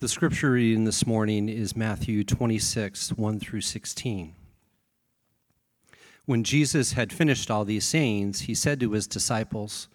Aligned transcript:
The 0.00 0.06
scripture 0.06 0.52
reading 0.52 0.84
this 0.84 1.08
morning 1.08 1.48
is 1.48 1.74
Matthew 1.74 2.22
26, 2.22 3.14
1 3.14 3.40
through 3.40 3.62
16. 3.62 4.32
When 6.24 6.44
Jesus 6.44 6.92
had 6.92 7.12
finished 7.12 7.50
all 7.50 7.64
these 7.64 7.84
sayings, 7.84 8.42
he 8.42 8.54
said 8.54 8.78
to 8.78 8.92
his 8.92 9.08
disciples, 9.08 9.88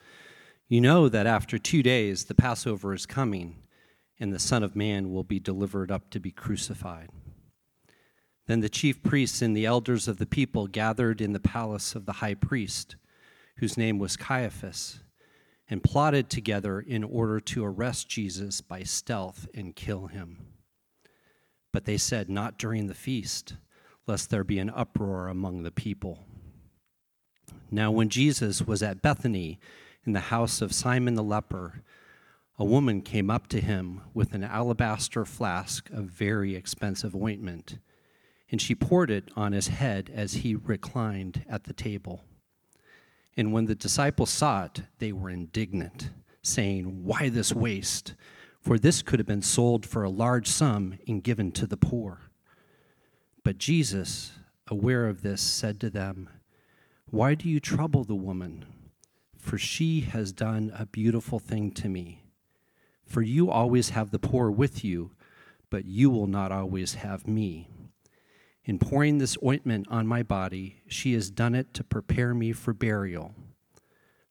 You 0.67 0.81
know 0.81 1.07
that 1.07 1.25
after 1.25 1.57
two 1.57 1.81
days 1.81 2.25
the 2.25 2.35
Passover 2.35 2.93
is 2.93 3.05
coming, 3.05 3.55
and 4.19 4.33
the 4.33 4.39
Son 4.39 4.61
of 4.61 4.75
Man 4.75 5.09
will 5.09 5.23
be 5.23 5.39
delivered 5.39 5.89
up 5.89 6.09
to 6.09 6.19
be 6.19 6.31
crucified. 6.31 7.07
Then 8.45 8.59
the 8.59 8.67
chief 8.67 9.01
priests 9.03 9.41
and 9.41 9.55
the 9.55 9.65
elders 9.65 10.09
of 10.09 10.17
the 10.17 10.25
people 10.25 10.67
gathered 10.67 11.21
in 11.21 11.31
the 11.31 11.39
palace 11.39 11.95
of 11.95 12.05
the 12.05 12.19
high 12.19 12.33
priest, 12.35 12.97
whose 13.59 13.77
name 13.77 13.99
was 13.99 14.17
Caiaphas, 14.17 14.99
and 15.69 15.83
plotted 15.83 16.29
together 16.29 16.79
in 16.79 17.03
order 17.03 17.39
to 17.39 17.65
arrest 17.65 18.09
Jesus 18.09 18.61
by 18.61 18.83
stealth 18.83 19.47
and 19.53 19.75
kill 19.75 20.07
him. 20.07 20.47
But 21.71 21.85
they 21.85 21.97
said, 21.97 22.29
Not 22.29 22.57
during 22.57 22.87
the 22.87 22.93
feast 22.93 23.55
lest 24.07 24.29
there 24.29 24.43
be 24.43 24.59
an 24.59 24.69
uproar 24.69 25.27
among 25.27 25.63
the 25.63 25.71
people. 25.71 26.25
Now, 27.71 27.91
when 27.91 28.09
Jesus 28.09 28.61
was 28.61 28.83
at 28.83 29.01
Bethany 29.01 29.59
in 30.05 30.13
the 30.13 30.19
house 30.19 30.61
of 30.61 30.73
Simon 30.73 31.15
the 31.15 31.23
leper, 31.23 31.81
a 32.59 32.65
woman 32.65 33.01
came 33.01 33.31
up 33.31 33.47
to 33.47 33.61
him 33.61 34.01
with 34.13 34.33
an 34.33 34.43
alabaster 34.43 35.25
flask 35.25 35.89
of 35.89 36.05
very 36.05 36.55
expensive 36.55 37.15
ointment, 37.15 37.79
and 38.51 38.61
she 38.61 38.75
poured 38.75 39.09
it 39.09 39.29
on 39.35 39.53
his 39.53 39.69
head 39.69 40.11
as 40.13 40.33
he 40.35 40.55
reclined 40.55 41.43
at 41.49 41.63
the 41.63 41.73
table. 41.73 42.23
And 43.35 43.51
when 43.51 43.65
the 43.65 43.75
disciples 43.75 44.29
saw 44.29 44.65
it, 44.65 44.81
they 44.99 45.11
were 45.11 45.29
indignant, 45.29 46.11
saying, 46.41 47.03
Why 47.03 47.29
this 47.29 47.53
waste? 47.53 48.13
For 48.61 48.77
this 48.77 49.01
could 49.01 49.19
have 49.19 49.27
been 49.27 49.41
sold 49.41 49.85
for 49.85 50.03
a 50.03 50.09
large 50.09 50.47
sum 50.47 50.97
and 51.07 51.23
given 51.23 51.51
to 51.53 51.67
the 51.67 51.77
poor. 51.77 52.21
But 53.43 53.57
Jesus, 53.57 54.31
aware 54.67 55.07
of 55.07 55.21
this, 55.21 55.41
said 55.41 55.79
to 55.81 55.89
them, 55.89 56.29
Why 57.09 57.35
do 57.35 57.49
you 57.49 57.59
trouble 57.59 58.03
the 58.03 58.15
woman? 58.15 58.65
For 59.37 59.57
she 59.57 60.01
has 60.01 60.31
done 60.31 60.71
a 60.77 60.85
beautiful 60.85 61.39
thing 61.39 61.71
to 61.71 61.89
me. 61.89 62.23
For 63.05 63.21
you 63.21 63.49
always 63.51 63.89
have 63.89 64.11
the 64.11 64.19
poor 64.19 64.49
with 64.49 64.85
you, 64.85 65.11
but 65.69 65.85
you 65.85 66.09
will 66.09 66.27
not 66.27 66.51
always 66.51 66.93
have 66.95 67.27
me. 67.27 67.67
In 68.65 68.79
pouring 68.79 69.17
this 69.17 69.37
ointment 69.43 69.87
on 69.89 70.07
my 70.07 70.23
body, 70.23 70.81
she 70.87 71.13
has 71.13 71.29
done 71.29 71.53
it 71.53 71.73
to 71.73 71.83
prepare 71.83 72.33
me 72.33 72.53
for 72.53 72.73
burial. 72.73 73.35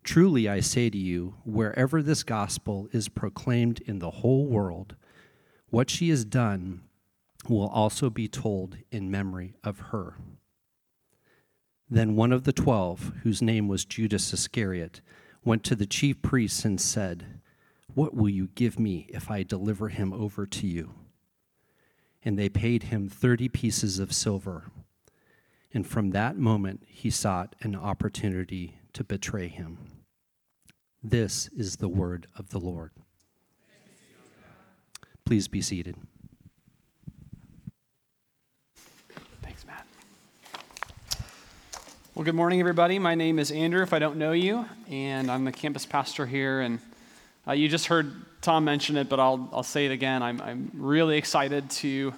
Truly, 0.05 0.49
I 0.49 0.61
say 0.61 0.89
to 0.89 0.99
you, 0.99 1.35
wherever 1.45 2.03
this 2.03 2.23
gospel 2.23 2.89
is 2.93 3.09
proclaimed 3.09 3.81
in 3.81 3.99
the 3.99 4.11
whole 4.11 4.47
world, 4.47 4.97
what 5.69 5.91
she 5.91 6.09
has 6.09 6.25
done 6.25 6.83
will 7.49 7.69
also 7.69 8.09
be 8.09 8.27
told 8.27 8.79
in 8.91 9.11
memory 9.11 9.55
of 9.63 9.79
her. 9.91 10.17
Then 11.91 12.17
one 12.17 12.33
of 12.33 12.45
the 12.45 12.55
twelve, 12.55 13.13
whose 13.23 13.43
name 13.43 13.69
was 13.69 13.85
Judas 13.85 14.33
Iscariot, 14.33 15.03
went 15.45 15.63
to 15.65 15.77
the 15.77 15.87
chief 15.87 16.23
priests 16.23 16.65
and 16.65 16.81
said, 16.81 17.41
What 17.93 18.15
will 18.15 18.31
you 18.31 18.49
give 18.55 18.79
me 18.79 19.07
if 19.11 19.31
I 19.31 19.43
deliver 19.43 19.91
him 19.91 20.13
over 20.13 20.47
to 20.47 20.67
you? 20.67 20.95
And 22.25 22.39
they 22.39 22.49
paid 22.49 22.85
him 22.85 23.09
thirty 23.09 23.49
pieces 23.49 23.99
of 23.99 24.13
silver. 24.13 24.71
And 25.75 25.87
from 25.87 26.11
that 26.11 26.37
moment 26.37 26.85
he 26.87 27.11
sought 27.11 27.57
an 27.63 27.75
opportunity 27.75 28.77
to 28.93 29.03
betray 29.03 29.49
him. 29.49 29.79
This 31.03 31.49
is 31.49 31.77
the 31.77 31.89
word 31.89 32.29
of 32.37 32.51
the 32.51 32.61
Lord. 32.61 32.93
Please 35.25 35.49
be 35.49 35.61
seated. 35.61 35.97
Thanks, 39.43 39.65
Matt. 39.67 39.87
Well, 42.15 42.25
good 42.25 42.35
morning, 42.35 42.61
everybody. 42.61 42.99
My 42.99 43.15
name 43.15 43.39
is 43.39 43.51
Andrew, 43.51 43.83
if 43.83 43.93
I 43.93 43.99
don't 43.99 44.17
know 44.17 44.33
you, 44.33 44.67
and 44.89 45.31
I'm 45.31 45.45
the 45.45 45.53
campus 45.53 45.87
pastor 45.87 46.27
here. 46.27 46.61
And 46.61 46.79
uh, 47.47 47.53
you 47.53 47.69
just 47.69 47.87
heard 47.87 48.15
Tom 48.41 48.65
mention 48.65 48.97
it, 48.97 49.09
but 49.09 49.19
I'll, 49.19 49.49
I'll 49.53 49.63
say 49.65 49.87
it 49.87 49.93
again. 49.93 50.23
I'm, 50.23 50.41
I'm 50.41 50.71
really 50.75 51.17
excited 51.17 51.69
to 51.71 52.15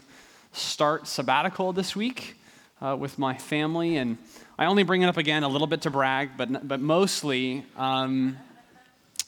start 0.53 1.07
sabbatical 1.09 1.73
this 1.73 1.97
week 1.97 2.37
uh, 2.83 2.97
with 2.99 3.19
my 3.19 3.37
family. 3.37 3.97
And 3.97 4.19
I 4.59 4.67
only 4.67 4.83
bring 4.83 5.03
it 5.03 5.07
up 5.07 5.17
again 5.17 5.43
a 5.43 5.49
little 5.49 5.67
bit 5.67 5.83
to 5.83 5.91
brag, 5.91 6.31
but, 6.37 6.69
but 6.69 6.81
mostly, 6.81 7.65
um, 7.77 8.37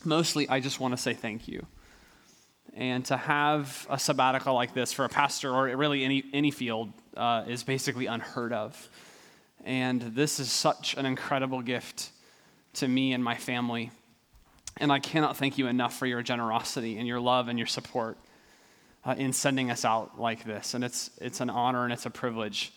mostly, 0.05 0.49
I 0.49 0.61
just 0.61 0.81
want 0.81 0.93
to 0.93 0.99
say 0.99 1.15
thank 1.15 1.49
you. 1.49 1.65
And 2.75 3.03
to 3.07 3.17
have 3.17 3.87
a 3.89 3.99
sabbatical 3.99 4.55
like 4.55 4.75
this 4.75 4.93
for 4.93 5.07
a 5.07 5.09
pastor 5.09 5.51
or 5.51 5.75
really 5.77 6.05
any, 6.05 6.25
any 6.35 6.51
field 6.51 6.93
uh, 7.17 7.45
is 7.49 7.63
basically 7.63 8.05
unheard 8.05 8.53
of. 8.53 8.89
And 9.65 10.03
this 10.03 10.39
is 10.39 10.53
such 10.53 10.95
an 10.95 11.07
incredible 11.07 11.63
gift 11.63 12.11
to 12.75 12.87
me 12.87 13.15
and 13.15 13.25
my 13.25 13.35
family. 13.35 13.91
And 14.79 14.93
I 14.93 14.99
cannot 14.99 15.37
thank 15.39 15.57
you 15.57 15.69
enough 15.69 15.97
for 15.97 16.07
your 16.07 16.23
generosity 16.23 16.99
and 16.99 17.09
your 17.09 17.19
love 17.19 17.49
and 17.49 17.59
your 17.59 17.67
support 17.67 18.19
uh, 19.07 19.15
in 19.17 19.33
sending 19.33 19.71
us 19.71 19.85
out 19.87 20.21
like 20.21 20.45
this. 20.45 20.75
And 20.75 20.85
it's, 20.85 21.11
it's 21.19 21.41
an 21.41 21.49
honor 21.49 21.85
and 21.85 21.93
it's 21.93 22.05
a 22.05 22.11
privilege 22.11 22.73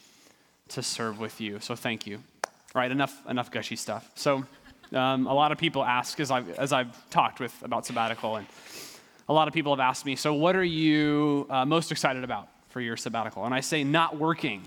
to 0.70 0.82
serve 0.82 1.20
with 1.20 1.42
you. 1.42 1.60
So 1.60 1.76
thank 1.76 2.08
you. 2.08 2.22
Right, 2.74 2.90
enough, 2.90 3.28
enough 3.28 3.52
gushy 3.52 3.76
stuff. 3.76 4.10
So 4.16 4.46
um, 4.94 5.28
a 5.28 5.34
lot 5.34 5.52
of 5.52 5.58
people 5.58 5.84
ask, 5.84 6.20
as 6.20 6.32
I've, 6.32 6.50
as 6.52 6.72
I've 6.72 7.10
talked 7.10 7.40
with 7.40 7.54
about 7.64 7.86
sabbatical, 7.86 8.38
and 8.38 8.48
a 9.28 9.34
lot 9.34 9.48
of 9.48 9.54
people 9.54 9.74
have 9.74 9.80
asked 9.80 10.06
me, 10.06 10.16
so 10.16 10.34
what 10.36 10.56
are 10.56 10.64
you 10.64 11.48
uh, 11.50 11.66
most 11.66 11.92
excited 11.92 12.24
about 12.24 12.48
for 12.70 12.80
your 12.80 12.96
sabbatical? 12.96 13.44
And 13.44 13.54
I 13.54 13.60
say, 13.60 13.84
not 13.84 14.18
working. 14.18 14.62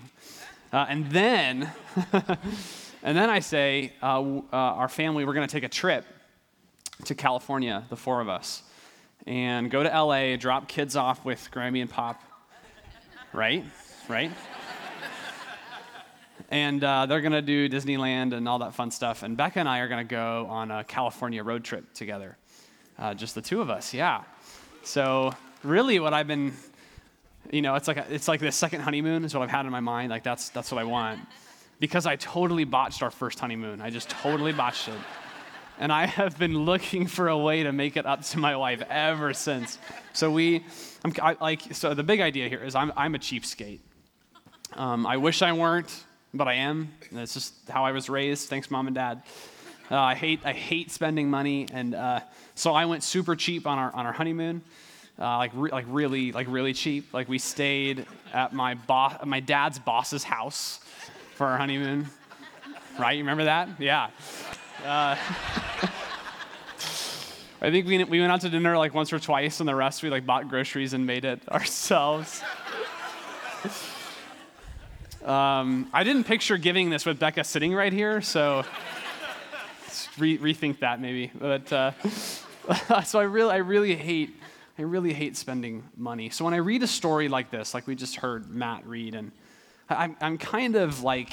Uh, 0.71 0.85
and 0.89 1.09
then, 1.09 1.71
and 3.03 3.17
then 3.17 3.29
I 3.29 3.39
say, 3.39 3.93
uh, 4.03 4.21
uh, 4.21 4.41
our 4.51 4.89
family, 4.89 5.25
we're 5.25 5.33
going 5.33 5.47
to 5.47 5.51
take 5.51 5.63
a 5.63 5.69
trip 5.69 6.05
to 7.05 7.15
California, 7.15 7.83
the 7.89 7.95
four 7.95 8.21
of 8.21 8.29
us, 8.29 8.63
and 9.25 9.69
go 9.71 9.83
to 9.83 9.89
LA, 9.89 10.35
drop 10.35 10.67
kids 10.67 10.95
off 10.95 11.25
with 11.25 11.49
Grammy 11.51 11.81
and 11.81 11.89
Pop. 11.89 12.21
Right? 13.33 13.65
Right? 14.07 14.31
and 16.49 16.83
uh, 16.83 17.05
they're 17.05 17.21
going 17.21 17.31
to 17.33 17.41
do 17.41 17.67
Disneyland 17.67 18.33
and 18.33 18.47
all 18.47 18.59
that 18.59 18.75
fun 18.75 18.91
stuff. 18.91 19.23
And 19.23 19.35
Becca 19.35 19.59
and 19.59 19.67
I 19.67 19.79
are 19.79 19.87
going 19.87 20.05
to 20.05 20.09
go 20.09 20.47
on 20.49 20.71
a 20.71 20.83
California 20.83 21.43
road 21.43 21.63
trip 21.63 21.93
together. 21.93 22.37
Uh, 22.99 23.13
just 23.13 23.33
the 23.33 23.41
two 23.41 23.61
of 23.61 23.69
us, 23.69 23.93
yeah. 23.93 24.23
So, 24.83 25.33
really, 25.63 25.99
what 25.99 26.13
I've 26.13 26.27
been 26.27 26.53
you 27.51 27.61
know, 27.61 27.75
it's 27.75 27.87
like 27.87 27.97
a, 27.97 28.05
it's 28.09 28.27
like 28.27 28.39
the 28.39 28.51
second 28.51 28.81
honeymoon 28.81 29.25
is 29.25 29.33
what 29.33 29.43
I've 29.43 29.49
had 29.49 29.65
in 29.65 29.71
my 29.71 29.79
mind. 29.79 30.09
Like 30.09 30.23
that's 30.23 30.49
that's 30.49 30.71
what 30.71 30.79
I 30.79 30.83
want, 30.83 31.19
because 31.79 32.05
I 32.05 32.15
totally 32.15 32.63
botched 32.63 33.03
our 33.03 33.11
first 33.11 33.39
honeymoon. 33.39 33.81
I 33.81 33.89
just 33.89 34.09
totally 34.09 34.53
botched 34.53 34.87
it, 34.87 34.95
and 35.79 35.91
I 35.91 36.05
have 36.05 36.37
been 36.37 36.65
looking 36.65 37.07
for 37.07 37.27
a 37.27 37.37
way 37.37 37.63
to 37.63 37.71
make 37.71 37.97
it 37.97 38.05
up 38.05 38.23
to 38.23 38.39
my 38.39 38.55
wife 38.55 38.81
ever 38.89 39.33
since. 39.33 39.77
So 40.13 40.31
we, 40.31 40.65
I'm 41.03 41.13
I, 41.21 41.35
like, 41.39 41.61
so 41.73 41.93
the 41.93 42.03
big 42.03 42.21
idea 42.21 42.49
here 42.49 42.63
is 42.63 42.75
I'm 42.75 42.91
I'm 42.95 43.15
a 43.15 43.19
cheapskate. 43.19 43.79
Um, 44.73 45.05
I 45.05 45.17
wish 45.17 45.41
I 45.41 45.51
weren't, 45.51 46.03
but 46.33 46.47
I 46.47 46.55
am. 46.55 46.91
That's 47.11 47.33
just 47.33 47.53
how 47.69 47.85
I 47.85 47.91
was 47.91 48.09
raised. 48.09 48.49
Thanks, 48.49 48.71
mom 48.71 48.87
and 48.87 48.95
dad. 48.95 49.23
Uh, 49.91 49.99
I 49.99 50.15
hate 50.15 50.39
I 50.45 50.53
hate 50.53 50.91
spending 50.91 51.29
money, 51.29 51.67
and 51.71 51.95
uh, 51.95 52.21
so 52.55 52.73
I 52.73 52.85
went 52.85 53.03
super 53.03 53.35
cheap 53.35 53.67
on 53.67 53.77
our 53.77 53.93
on 53.93 54.05
our 54.05 54.13
honeymoon 54.13 54.61
uh, 55.19 55.37
like 55.37 55.51
re- 55.53 55.71
like 55.71 55.85
really 55.87 56.31
like 56.31 56.47
really 56.49 56.73
cheap. 56.73 57.13
Like 57.13 57.29
we 57.29 57.37
stayed 57.37 58.05
at 58.33 58.53
my 58.53 58.75
boss 58.75 59.23
my 59.25 59.39
dad's 59.39 59.79
boss's 59.79 60.23
house 60.23 60.79
for 61.35 61.47
our 61.47 61.57
honeymoon. 61.57 62.07
Right? 62.99 63.13
You 63.13 63.23
remember 63.23 63.45
that? 63.45 63.69
Yeah. 63.79 64.09
I 67.63 67.71
think 67.71 67.87
we, 67.87 68.03
we 68.03 68.19
went 68.19 68.29
out 68.29 68.41
to 68.41 68.49
dinner 68.49 68.77
like 68.77 68.93
once 68.93 69.13
or 69.13 69.19
twice, 69.19 69.61
and 69.61 69.69
the 69.69 69.73
rest 69.73 70.03
we 70.03 70.09
like 70.09 70.25
bought 70.25 70.49
groceries 70.49 70.93
and 70.93 71.05
made 71.05 71.23
it 71.23 71.47
ourselves. 71.49 72.43
um, 75.23 75.89
I 75.93 76.03
didn't 76.03 76.25
picture 76.25 76.57
giving 76.57 76.89
this 76.89 77.05
with 77.05 77.19
Becca 77.19 77.45
sitting 77.45 77.73
right 77.73 77.93
here, 77.93 78.21
so 78.21 78.65
re- 80.17 80.37
rethink 80.37 80.79
that 80.79 80.99
maybe. 80.99 81.31
But 81.33 81.71
uh, 81.71 81.91
so 83.05 83.19
I 83.19 83.23
really, 83.23 83.51
I 83.51 83.57
really 83.57 83.95
hate 83.95 84.35
I 84.77 84.81
really 84.81 85.13
hate 85.13 85.37
spending 85.37 85.83
money. 85.95 86.31
So 86.31 86.43
when 86.43 86.53
I 86.53 86.57
read 86.57 86.81
a 86.81 86.87
story 86.87 87.29
like 87.29 87.49
this, 87.49 87.73
like 87.73 87.85
we 87.85 87.95
just 87.95 88.17
heard 88.17 88.49
Matt 88.49 88.85
read, 88.85 89.13
and 89.13 89.31
I'm, 89.87 90.17
I'm 90.19 90.37
kind 90.37 90.75
of 90.75 91.03
like 91.03 91.31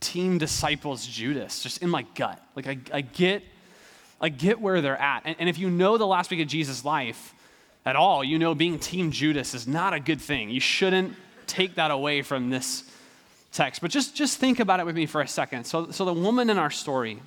team 0.00 0.38
disciples 0.38 1.06
Judas, 1.06 1.62
just 1.62 1.82
in 1.82 1.88
my 1.88 2.02
gut. 2.16 2.42
Like 2.56 2.66
I, 2.66 2.78
I 2.92 3.00
get, 3.00 3.44
I 4.24 4.30
get 4.30 4.58
where 4.60 4.80
they're 4.80 5.00
at. 5.00 5.22
And, 5.26 5.36
and 5.38 5.48
if 5.50 5.58
you 5.58 5.68
know 5.68 5.98
the 5.98 6.06
last 6.06 6.30
week 6.30 6.40
of 6.40 6.48
Jesus' 6.48 6.82
life 6.82 7.34
at 7.84 7.94
all, 7.94 8.24
you 8.24 8.38
know 8.38 8.54
being 8.54 8.78
team 8.78 9.10
Judas 9.10 9.52
is 9.52 9.68
not 9.68 9.92
a 9.92 10.00
good 10.00 10.20
thing. 10.20 10.48
You 10.48 10.60
shouldn't 10.60 11.14
take 11.46 11.74
that 11.74 11.90
away 11.90 12.22
from 12.22 12.48
this 12.48 12.90
text. 13.52 13.82
But 13.82 13.90
just, 13.90 14.16
just 14.16 14.38
think 14.38 14.60
about 14.60 14.80
it 14.80 14.86
with 14.86 14.96
me 14.96 15.04
for 15.04 15.20
a 15.20 15.28
second. 15.28 15.64
So, 15.64 15.90
so 15.90 16.06
the 16.06 16.14
woman 16.14 16.48
in 16.48 16.56
our 16.56 16.70
story, 16.70 17.20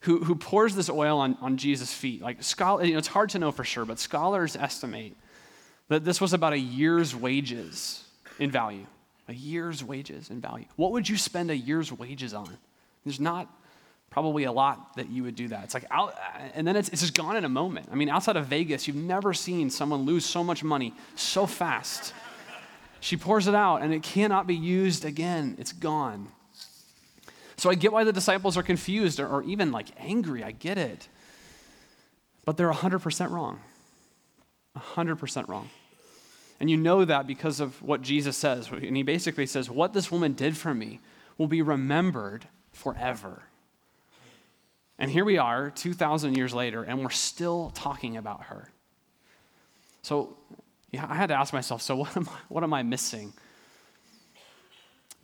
who, 0.00 0.22
who 0.22 0.34
pours 0.34 0.74
this 0.74 0.90
oil 0.90 1.18
on, 1.18 1.38
on 1.40 1.56
Jesus' 1.56 1.92
feet. 1.92 2.20
Like, 2.20 2.42
scholar, 2.42 2.84
you 2.84 2.92
know, 2.92 2.98
it's 2.98 3.08
hard 3.08 3.30
to 3.30 3.38
know 3.38 3.50
for 3.50 3.64
sure, 3.64 3.86
but 3.86 3.98
scholars 3.98 4.56
estimate 4.56 5.16
that 5.88 6.04
this 6.04 6.20
was 6.20 6.34
about 6.34 6.52
a 6.52 6.58
year's 6.58 7.16
wages 7.16 8.04
in 8.38 8.50
value. 8.50 8.84
A 9.28 9.32
year's 9.32 9.82
wages 9.82 10.28
in 10.28 10.40
value. 10.42 10.66
What 10.76 10.92
would 10.92 11.08
you 11.08 11.16
spend 11.16 11.50
a 11.50 11.56
year's 11.56 11.90
wages 11.90 12.34
on? 12.34 12.58
There's 13.04 13.20
not 13.20 13.48
probably 14.12 14.44
a 14.44 14.52
lot 14.52 14.94
that 14.96 15.08
you 15.08 15.22
would 15.22 15.34
do 15.34 15.48
that. 15.48 15.64
It's 15.64 15.72
like 15.72 15.86
out, 15.90 16.10
uh, 16.10 16.42
and 16.54 16.66
then 16.66 16.76
it's, 16.76 16.90
it's 16.90 17.00
just 17.00 17.14
gone 17.14 17.34
in 17.34 17.46
a 17.46 17.48
moment. 17.48 17.88
I 17.90 17.94
mean, 17.94 18.10
outside 18.10 18.36
of 18.36 18.44
Vegas, 18.44 18.86
you've 18.86 18.94
never 18.94 19.32
seen 19.32 19.70
someone 19.70 20.02
lose 20.02 20.26
so 20.26 20.44
much 20.44 20.62
money 20.62 20.92
so 21.16 21.46
fast. 21.46 22.12
She 23.00 23.16
pours 23.16 23.48
it 23.48 23.54
out 23.54 23.78
and 23.78 23.92
it 23.92 24.02
cannot 24.02 24.46
be 24.46 24.54
used 24.54 25.06
again. 25.06 25.56
It's 25.58 25.72
gone. 25.72 26.28
So 27.56 27.70
I 27.70 27.74
get 27.74 27.90
why 27.90 28.04
the 28.04 28.12
disciples 28.12 28.58
are 28.58 28.62
confused 28.62 29.18
or, 29.18 29.26
or 29.26 29.42
even 29.44 29.72
like 29.72 29.88
angry. 29.98 30.44
I 30.44 30.50
get 30.50 30.76
it. 30.76 31.08
But 32.44 32.58
they're 32.58 32.70
100% 32.70 33.30
wrong. 33.30 33.60
100% 34.76 35.48
wrong. 35.48 35.70
And 36.60 36.70
you 36.70 36.76
know 36.76 37.06
that 37.06 37.26
because 37.26 37.60
of 37.60 37.80
what 37.82 38.02
Jesus 38.02 38.36
says. 38.36 38.70
And 38.70 38.96
he 38.96 39.02
basically 39.02 39.46
says, 39.46 39.70
What 39.70 39.94
this 39.94 40.12
woman 40.12 40.34
did 40.34 40.56
for 40.56 40.74
me 40.74 41.00
will 41.38 41.46
be 41.48 41.62
remembered 41.62 42.46
forever. 42.72 43.44
And 45.02 45.10
here 45.10 45.24
we 45.24 45.36
are, 45.36 45.68
2,000 45.70 46.36
years 46.36 46.54
later, 46.54 46.84
and 46.84 47.00
we're 47.00 47.10
still 47.10 47.72
talking 47.74 48.16
about 48.16 48.44
her. 48.44 48.70
So 50.02 50.36
yeah, 50.92 51.04
I 51.10 51.16
had 51.16 51.26
to 51.30 51.34
ask 51.34 51.52
myself, 51.52 51.82
so 51.82 51.96
what 51.96 52.16
am 52.16 52.28
I, 52.28 52.38
what 52.48 52.62
am 52.62 52.72
I 52.72 52.84
missing? 52.84 53.32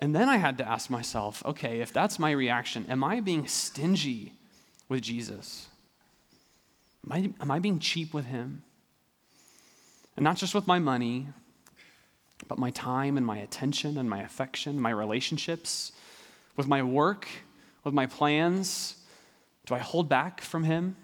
And 0.00 0.12
then 0.12 0.28
I 0.28 0.36
had 0.36 0.58
to 0.58 0.68
ask 0.68 0.90
myself, 0.90 1.44
okay, 1.46 1.80
if 1.80 1.92
that's 1.92 2.18
my 2.18 2.32
reaction, 2.32 2.86
am 2.88 3.04
I 3.04 3.20
being 3.20 3.46
stingy 3.46 4.32
with 4.88 5.02
Jesus? 5.02 5.68
Am 7.06 7.12
I, 7.12 7.32
am 7.40 7.50
I 7.52 7.60
being 7.60 7.78
cheap 7.78 8.12
with 8.12 8.26
him? 8.26 8.64
And 10.16 10.24
not 10.24 10.38
just 10.38 10.56
with 10.56 10.66
my 10.66 10.80
money, 10.80 11.28
but 12.48 12.58
my 12.58 12.70
time 12.70 13.16
and 13.16 13.24
my 13.24 13.38
attention 13.38 13.96
and 13.96 14.10
my 14.10 14.22
affection, 14.22 14.80
my 14.80 14.90
relationships, 14.90 15.92
with 16.56 16.66
my 16.66 16.82
work, 16.82 17.28
with 17.84 17.94
my 17.94 18.06
plans. 18.06 18.96
Do 19.68 19.74
I 19.74 19.80
hold 19.80 20.08
back 20.08 20.40
from 20.40 20.64
him 20.64 20.96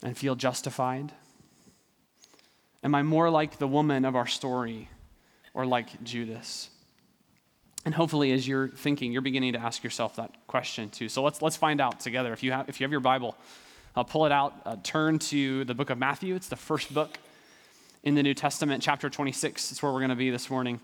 and 0.00 0.16
feel 0.16 0.36
justified? 0.36 1.10
Am 2.84 2.94
I 2.94 3.02
more 3.02 3.30
like 3.30 3.58
the 3.58 3.66
woman 3.66 4.04
of 4.04 4.14
our 4.14 4.28
story 4.28 4.88
or 5.54 5.66
like 5.66 6.04
Judas? 6.04 6.70
And 7.84 7.92
hopefully, 7.92 8.30
as 8.30 8.46
you're 8.46 8.68
thinking, 8.68 9.10
you're 9.10 9.22
beginning 9.22 9.54
to 9.54 9.58
ask 9.58 9.82
yourself 9.82 10.14
that 10.14 10.46
question 10.46 10.88
too. 10.88 11.08
So 11.08 11.20
let's, 11.20 11.42
let's 11.42 11.56
find 11.56 11.80
out 11.80 11.98
together. 11.98 12.32
If 12.32 12.44
you 12.44 12.52
have, 12.52 12.68
if 12.68 12.78
you 12.78 12.84
have 12.84 12.92
your 12.92 13.00
Bible, 13.00 13.36
I'll 13.96 14.04
pull 14.04 14.24
it 14.24 14.30
out, 14.30 14.54
uh, 14.64 14.76
turn 14.84 15.18
to 15.18 15.64
the 15.64 15.74
book 15.74 15.90
of 15.90 15.98
Matthew. 15.98 16.36
It's 16.36 16.48
the 16.48 16.54
first 16.54 16.94
book 16.94 17.18
in 18.04 18.14
the 18.14 18.22
New 18.22 18.34
Testament, 18.34 18.84
chapter 18.84 19.10
26. 19.10 19.72
It's 19.72 19.82
where 19.82 19.92
we're 19.92 19.98
going 19.98 20.10
to 20.10 20.14
be 20.14 20.30
this 20.30 20.48
morning. 20.48 20.78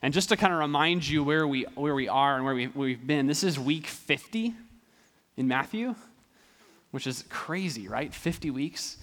And 0.00 0.14
just 0.14 0.30
to 0.30 0.38
kind 0.38 0.54
of 0.54 0.58
remind 0.58 1.06
you 1.06 1.22
where 1.22 1.46
we, 1.46 1.64
where 1.74 1.94
we 1.94 2.08
are 2.08 2.36
and 2.36 2.46
where 2.46 2.54
we, 2.54 2.68
we've 2.68 3.06
been, 3.06 3.26
this 3.26 3.44
is 3.44 3.58
week 3.58 3.86
50 3.86 4.54
in 5.40 5.48
Matthew, 5.48 5.94
which 6.90 7.06
is 7.06 7.24
crazy, 7.30 7.88
right? 7.88 8.14
50 8.14 8.50
weeks. 8.50 8.98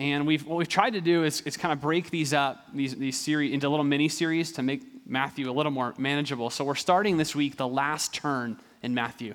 And 0.00 0.26
we've, 0.26 0.44
what 0.44 0.56
we've 0.56 0.68
tried 0.68 0.94
to 0.94 1.00
do 1.00 1.24
is, 1.24 1.42
is 1.42 1.56
kind 1.56 1.72
of 1.72 1.80
break 1.80 2.10
these 2.10 2.32
up, 2.32 2.64
these, 2.74 2.96
these 2.96 3.20
series, 3.20 3.52
into 3.52 3.68
little 3.68 3.84
mini 3.84 4.08
series 4.08 4.50
to 4.52 4.62
make 4.62 4.82
Matthew 5.06 5.48
a 5.48 5.52
little 5.52 5.70
more 5.70 5.94
manageable. 5.98 6.50
So 6.50 6.64
we're 6.64 6.74
starting 6.74 7.18
this 7.18 7.36
week 7.36 7.56
the 7.56 7.68
last 7.68 8.14
turn 8.14 8.58
in 8.82 8.94
Matthew, 8.94 9.34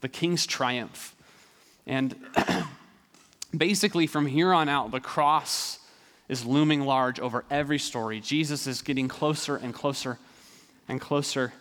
the 0.00 0.08
King's 0.08 0.46
Triumph. 0.46 1.14
And 1.86 2.16
basically, 3.56 4.06
from 4.06 4.26
here 4.26 4.52
on 4.52 4.68
out, 4.68 4.90
the 4.90 5.00
cross 5.00 5.78
is 6.28 6.46
looming 6.46 6.80
large 6.80 7.20
over 7.20 7.44
every 7.50 7.78
story. 7.78 8.20
Jesus 8.20 8.66
is 8.66 8.80
getting 8.80 9.06
closer 9.06 9.56
and 9.56 9.74
closer 9.74 10.18
and 10.88 11.00
closer 11.00 11.52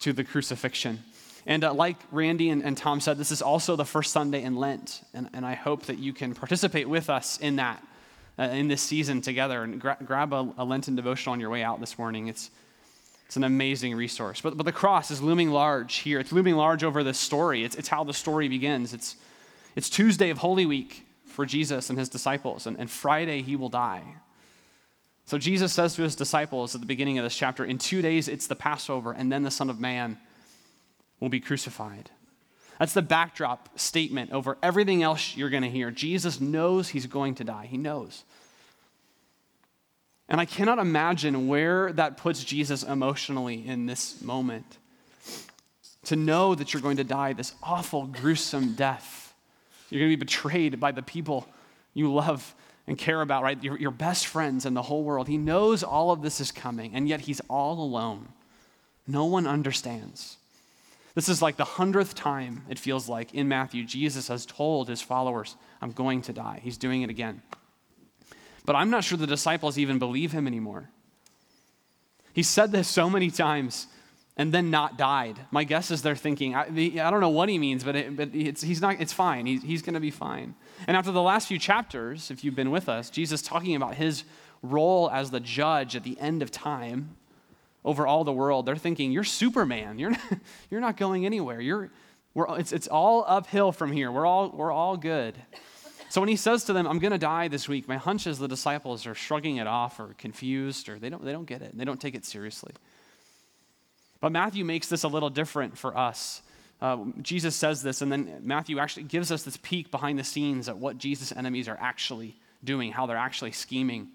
to 0.00 0.12
the 0.12 0.22
crucifixion. 0.22 1.02
And 1.48 1.64
uh, 1.64 1.72
like 1.72 1.96
Randy 2.12 2.50
and, 2.50 2.62
and, 2.62 2.76
Tom 2.76 3.00
said, 3.00 3.16
this 3.16 3.32
is 3.32 3.40
also 3.40 3.74
the 3.74 3.86
first 3.86 4.12
Sunday 4.12 4.42
in 4.42 4.54
Lent. 4.56 5.00
And, 5.14 5.30
and 5.32 5.46
I 5.46 5.54
hope 5.54 5.86
that 5.86 5.98
you 5.98 6.12
can 6.12 6.34
participate 6.34 6.86
with 6.86 7.08
us 7.08 7.38
in 7.38 7.56
that, 7.56 7.82
uh, 8.38 8.42
in 8.42 8.68
this 8.68 8.82
season 8.82 9.22
together. 9.22 9.62
And 9.62 9.80
gra- 9.80 9.96
grab 10.04 10.34
a, 10.34 10.52
a, 10.58 10.64
Lenten 10.64 10.94
devotional 10.94 11.32
on 11.32 11.40
your 11.40 11.48
way 11.48 11.62
out 11.62 11.80
this 11.80 11.98
morning. 11.98 12.28
It's, 12.28 12.50
it's 13.24 13.38
an 13.38 13.44
amazing 13.44 13.94
resource. 13.94 14.42
But, 14.42 14.58
but 14.58 14.66
the 14.66 14.72
cross 14.72 15.10
is 15.10 15.22
looming 15.22 15.50
large 15.50 15.96
here. 15.96 16.20
It's 16.20 16.32
looming 16.32 16.54
large 16.54 16.84
over 16.84 17.02
this 17.02 17.18
story. 17.18 17.64
It's, 17.64 17.76
it's 17.76 17.88
how 17.88 18.04
the 18.04 18.12
story 18.12 18.48
begins. 18.48 18.92
It's, 18.92 19.16
it's 19.74 19.88
Tuesday 19.88 20.28
of 20.28 20.36
Holy 20.36 20.66
Week 20.66 21.06
for 21.24 21.46
Jesus 21.46 21.88
and 21.88 21.98
his 21.98 22.10
disciples, 22.10 22.66
and, 22.66 22.78
and 22.78 22.90
Friday 22.90 23.40
he 23.42 23.56
will 23.56 23.68
die. 23.68 24.02
So 25.24 25.38
Jesus 25.38 25.72
says 25.72 25.94
to 25.94 26.02
his 26.02 26.16
disciples 26.16 26.74
at 26.74 26.80
the 26.80 26.86
beginning 26.86 27.16
of 27.16 27.24
this 27.24 27.36
chapter, 27.36 27.64
In 27.64 27.78
two 27.78 28.02
days 28.02 28.28
it's 28.28 28.48
the 28.48 28.56
Passover, 28.56 29.12
and 29.12 29.32
then 29.32 29.44
the 29.44 29.50
Son 29.50 29.70
of 29.70 29.78
Man 29.80 30.18
will 31.20 31.28
be 31.28 31.40
crucified. 31.40 32.10
That's 32.78 32.94
the 32.94 33.02
backdrop 33.02 33.78
statement 33.78 34.32
over 34.32 34.56
everything 34.62 35.02
else 35.02 35.36
you're 35.36 35.50
going 35.50 35.64
to 35.64 35.70
hear. 35.70 35.90
Jesus 35.90 36.40
knows 36.40 36.88
he's 36.88 37.06
going 37.06 37.34
to 37.36 37.44
die. 37.44 37.66
He 37.66 37.76
knows. 37.76 38.24
And 40.28 40.40
I 40.40 40.44
cannot 40.44 40.78
imagine 40.78 41.48
where 41.48 41.92
that 41.92 42.18
puts 42.18 42.44
Jesus 42.44 42.82
emotionally 42.82 43.66
in 43.66 43.86
this 43.86 44.20
moment. 44.22 44.78
To 46.04 46.16
know 46.16 46.54
that 46.54 46.72
you're 46.72 46.82
going 46.82 46.98
to 46.98 47.04
die 47.04 47.32
this 47.32 47.54
awful, 47.62 48.06
gruesome 48.06 48.74
death 48.74 49.28
you're 49.90 50.00
going 50.00 50.10
to 50.10 50.16
be 50.16 50.24
betrayed 50.24 50.80
by 50.80 50.92
the 50.92 51.02
people 51.02 51.46
you 51.94 52.12
love 52.12 52.54
and 52.86 52.96
care 52.96 53.20
about, 53.20 53.42
right? 53.42 53.62
Your, 53.62 53.78
your 53.78 53.90
best 53.90 54.26
friends 54.26 54.66
in 54.66 54.74
the 54.74 54.82
whole 54.82 55.02
world. 55.02 55.28
He 55.28 55.38
knows 55.38 55.82
all 55.82 56.10
of 56.10 56.22
this 56.22 56.40
is 56.40 56.52
coming, 56.52 56.94
and 56.94 57.08
yet 57.08 57.20
he's 57.20 57.40
all 57.48 57.82
alone. 57.82 58.28
No 59.06 59.24
one 59.24 59.46
understands. 59.46 60.37
This 61.14 61.28
is 61.28 61.42
like 61.42 61.56
the 61.56 61.64
hundredth 61.64 62.14
time, 62.14 62.64
it 62.68 62.78
feels 62.78 63.08
like, 63.08 63.34
in 63.34 63.48
Matthew, 63.48 63.84
Jesus 63.84 64.28
has 64.28 64.46
told 64.46 64.88
his 64.88 65.00
followers, 65.00 65.56
I'm 65.80 65.92
going 65.92 66.22
to 66.22 66.32
die. 66.32 66.60
He's 66.62 66.76
doing 66.76 67.02
it 67.02 67.10
again. 67.10 67.42
But 68.64 68.76
I'm 68.76 68.90
not 68.90 69.04
sure 69.04 69.16
the 69.16 69.26
disciples 69.26 69.78
even 69.78 69.98
believe 69.98 70.32
him 70.32 70.46
anymore. 70.46 70.90
He 72.32 72.42
said 72.42 72.70
this 72.70 72.86
so 72.86 73.08
many 73.08 73.30
times 73.30 73.86
and 74.36 74.52
then 74.52 74.70
not 74.70 74.96
died. 74.96 75.40
My 75.50 75.64
guess 75.64 75.90
is 75.90 76.02
they're 76.02 76.14
thinking, 76.14 76.54
I, 76.54 76.66
I 76.66 77.10
don't 77.10 77.20
know 77.20 77.28
what 77.28 77.48
he 77.48 77.58
means, 77.58 77.82
but, 77.82 77.96
it, 77.96 78.16
but 78.16 78.32
it's, 78.32 78.62
he's 78.62 78.80
not, 78.80 79.00
it's 79.00 79.12
fine. 79.12 79.46
He's, 79.46 79.62
he's 79.62 79.82
going 79.82 79.94
to 79.94 80.00
be 80.00 80.12
fine. 80.12 80.54
And 80.86 80.96
after 80.96 81.10
the 81.10 81.22
last 81.22 81.48
few 81.48 81.58
chapters, 81.58 82.30
if 82.30 82.44
you've 82.44 82.54
been 82.54 82.70
with 82.70 82.88
us, 82.88 83.10
Jesus 83.10 83.42
talking 83.42 83.74
about 83.74 83.96
his 83.96 84.22
role 84.62 85.10
as 85.10 85.32
the 85.32 85.40
judge 85.40 85.96
at 85.96 86.04
the 86.04 86.18
end 86.20 86.42
of 86.42 86.52
time 86.52 87.16
over 87.84 88.06
all 88.06 88.24
the 88.24 88.32
world, 88.32 88.66
they're 88.66 88.76
thinking, 88.76 89.12
You're 89.12 89.24
Superman. 89.24 89.98
You're 89.98 90.10
not, 90.10 90.20
you're 90.70 90.80
not 90.80 90.96
going 90.96 91.26
anywhere. 91.26 91.60
You're, 91.60 91.90
we're, 92.34 92.58
it's, 92.58 92.72
it's 92.72 92.88
all 92.88 93.24
uphill 93.26 93.72
from 93.72 93.92
here. 93.92 94.12
We're 94.12 94.26
all, 94.26 94.50
we're 94.50 94.72
all 94.72 94.96
good. 94.96 95.34
So 96.10 96.20
when 96.22 96.28
he 96.28 96.36
says 96.36 96.64
to 96.64 96.72
them, 96.72 96.86
I'm 96.86 96.98
going 96.98 97.12
to 97.12 97.18
die 97.18 97.48
this 97.48 97.68
week, 97.68 97.86
my 97.86 97.98
hunch 97.98 98.26
is 98.26 98.38
the 98.38 98.48
disciples 98.48 99.06
are 99.06 99.14
shrugging 99.14 99.56
it 99.56 99.66
off 99.66 100.00
or 100.00 100.14
confused 100.16 100.88
or 100.88 100.98
they 100.98 101.10
don't, 101.10 101.22
they 101.24 101.32
don't 101.32 101.44
get 101.44 101.60
it. 101.60 101.76
They 101.76 101.84
don't 101.84 102.00
take 102.00 102.14
it 102.14 102.24
seriously. 102.24 102.72
But 104.20 104.32
Matthew 104.32 104.64
makes 104.64 104.88
this 104.88 105.02
a 105.02 105.08
little 105.08 105.30
different 105.30 105.76
for 105.76 105.96
us. 105.96 106.42
Uh, 106.80 107.06
Jesus 107.20 107.56
says 107.56 107.82
this, 107.82 108.00
and 108.02 108.10
then 108.10 108.40
Matthew 108.42 108.78
actually 108.78 109.02
gives 109.02 109.30
us 109.30 109.42
this 109.42 109.58
peek 109.58 109.90
behind 109.90 110.18
the 110.18 110.24
scenes 110.24 110.68
at 110.68 110.78
what 110.78 110.96
Jesus' 110.96 111.32
enemies 111.32 111.68
are 111.68 111.78
actually 111.78 112.36
doing, 112.64 112.92
how 112.92 113.06
they're 113.06 113.16
actually 113.16 113.52
scheming 113.52 114.08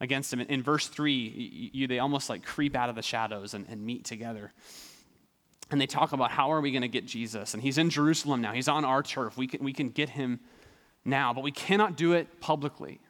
against 0.00 0.32
him. 0.32 0.40
In 0.40 0.62
verse 0.62 0.86
3, 0.88 1.70
you, 1.72 1.86
they 1.86 1.98
almost 1.98 2.28
like 2.28 2.44
creep 2.44 2.76
out 2.76 2.88
of 2.88 2.96
the 2.96 3.02
shadows 3.02 3.54
and, 3.54 3.66
and 3.68 3.84
meet 3.84 4.04
together. 4.04 4.52
And 5.70 5.80
they 5.80 5.86
talk 5.86 6.12
about 6.12 6.30
how 6.30 6.52
are 6.52 6.60
we 6.60 6.70
going 6.70 6.82
to 6.82 6.88
get 6.88 7.06
Jesus? 7.06 7.54
And 7.54 7.62
he's 7.62 7.78
in 7.78 7.90
Jerusalem 7.90 8.40
now. 8.40 8.52
He's 8.52 8.68
on 8.68 8.84
our 8.84 9.02
turf. 9.02 9.36
We 9.36 9.46
can, 9.46 9.64
we 9.64 9.72
can 9.72 9.88
get 9.88 10.10
him 10.10 10.40
now, 11.04 11.32
but 11.32 11.42
we 11.42 11.50
cannot 11.50 11.96
do 11.96 12.12
it 12.12 12.40
publicly. 12.40 13.00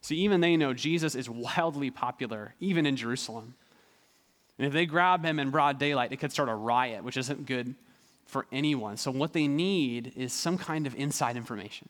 See, 0.00 0.16
even 0.16 0.40
they 0.40 0.56
know 0.56 0.72
Jesus 0.72 1.14
is 1.14 1.28
wildly 1.28 1.90
popular, 1.90 2.54
even 2.60 2.86
in 2.86 2.96
Jerusalem. 2.96 3.54
And 4.58 4.66
if 4.66 4.72
they 4.72 4.86
grab 4.86 5.24
him 5.24 5.38
in 5.38 5.50
broad 5.50 5.78
daylight, 5.78 6.12
it 6.12 6.18
could 6.18 6.32
start 6.32 6.48
a 6.48 6.54
riot, 6.54 7.04
which 7.04 7.16
isn't 7.16 7.46
good 7.46 7.74
for 8.26 8.46
anyone. 8.52 8.96
So, 8.96 9.10
what 9.10 9.32
they 9.32 9.48
need 9.48 10.12
is 10.16 10.32
some 10.32 10.58
kind 10.58 10.86
of 10.86 10.94
inside 10.94 11.36
information. 11.36 11.88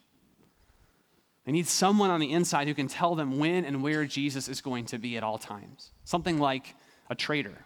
They 1.49 1.53
need 1.53 1.67
someone 1.67 2.11
on 2.11 2.21
the 2.21 2.31
inside 2.31 2.69
who 2.69 2.75
can 2.75 2.89
tell 2.89 3.15
them 3.15 3.39
when 3.39 3.65
and 3.65 3.83
where 3.83 4.05
Jesus 4.05 4.49
is 4.49 4.61
going 4.61 4.85
to 4.85 4.99
be 4.99 5.17
at 5.17 5.23
all 5.23 5.39
times. 5.39 5.93
Something 6.05 6.39
like 6.39 6.75
a 7.09 7.15
traitor. 7.15 7.65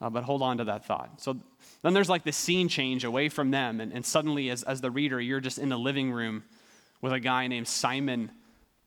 Uh, 0.00 0.08
but 0.08 0.24
hold 0.24 0.40
on 0.40 0.56
to 0.56 0.64
that 0.64 0.86
thought. 0.86 1.20
So 1.20 1.36
then 1.82 1.92
there's 1.92 2.08
like 2.08 2.24
this 2.24 2.34
scene 2.38 2.70
change 2.70 3.04
away 3.04 3.28
from 3.28 3.50
them. 3.50 3.78
And, 3.78 3.92
and 3.92 4.06
suddenly, 4.06 4.48
as, 4.48 4.62
as 4.62 4.80
the 4.80 4.90
reader, 4.90 5.20
you're 5.20 5.38
just 5.38 5.58
in 5.58 5.68
the 5.68 5.76
living 5.76 6.10
room 6.10 6.44
with 7.02 7.12
a 7.12 7.20
guy 7.20 7.46
named 7.46 7.68
Simon 7.68 8.30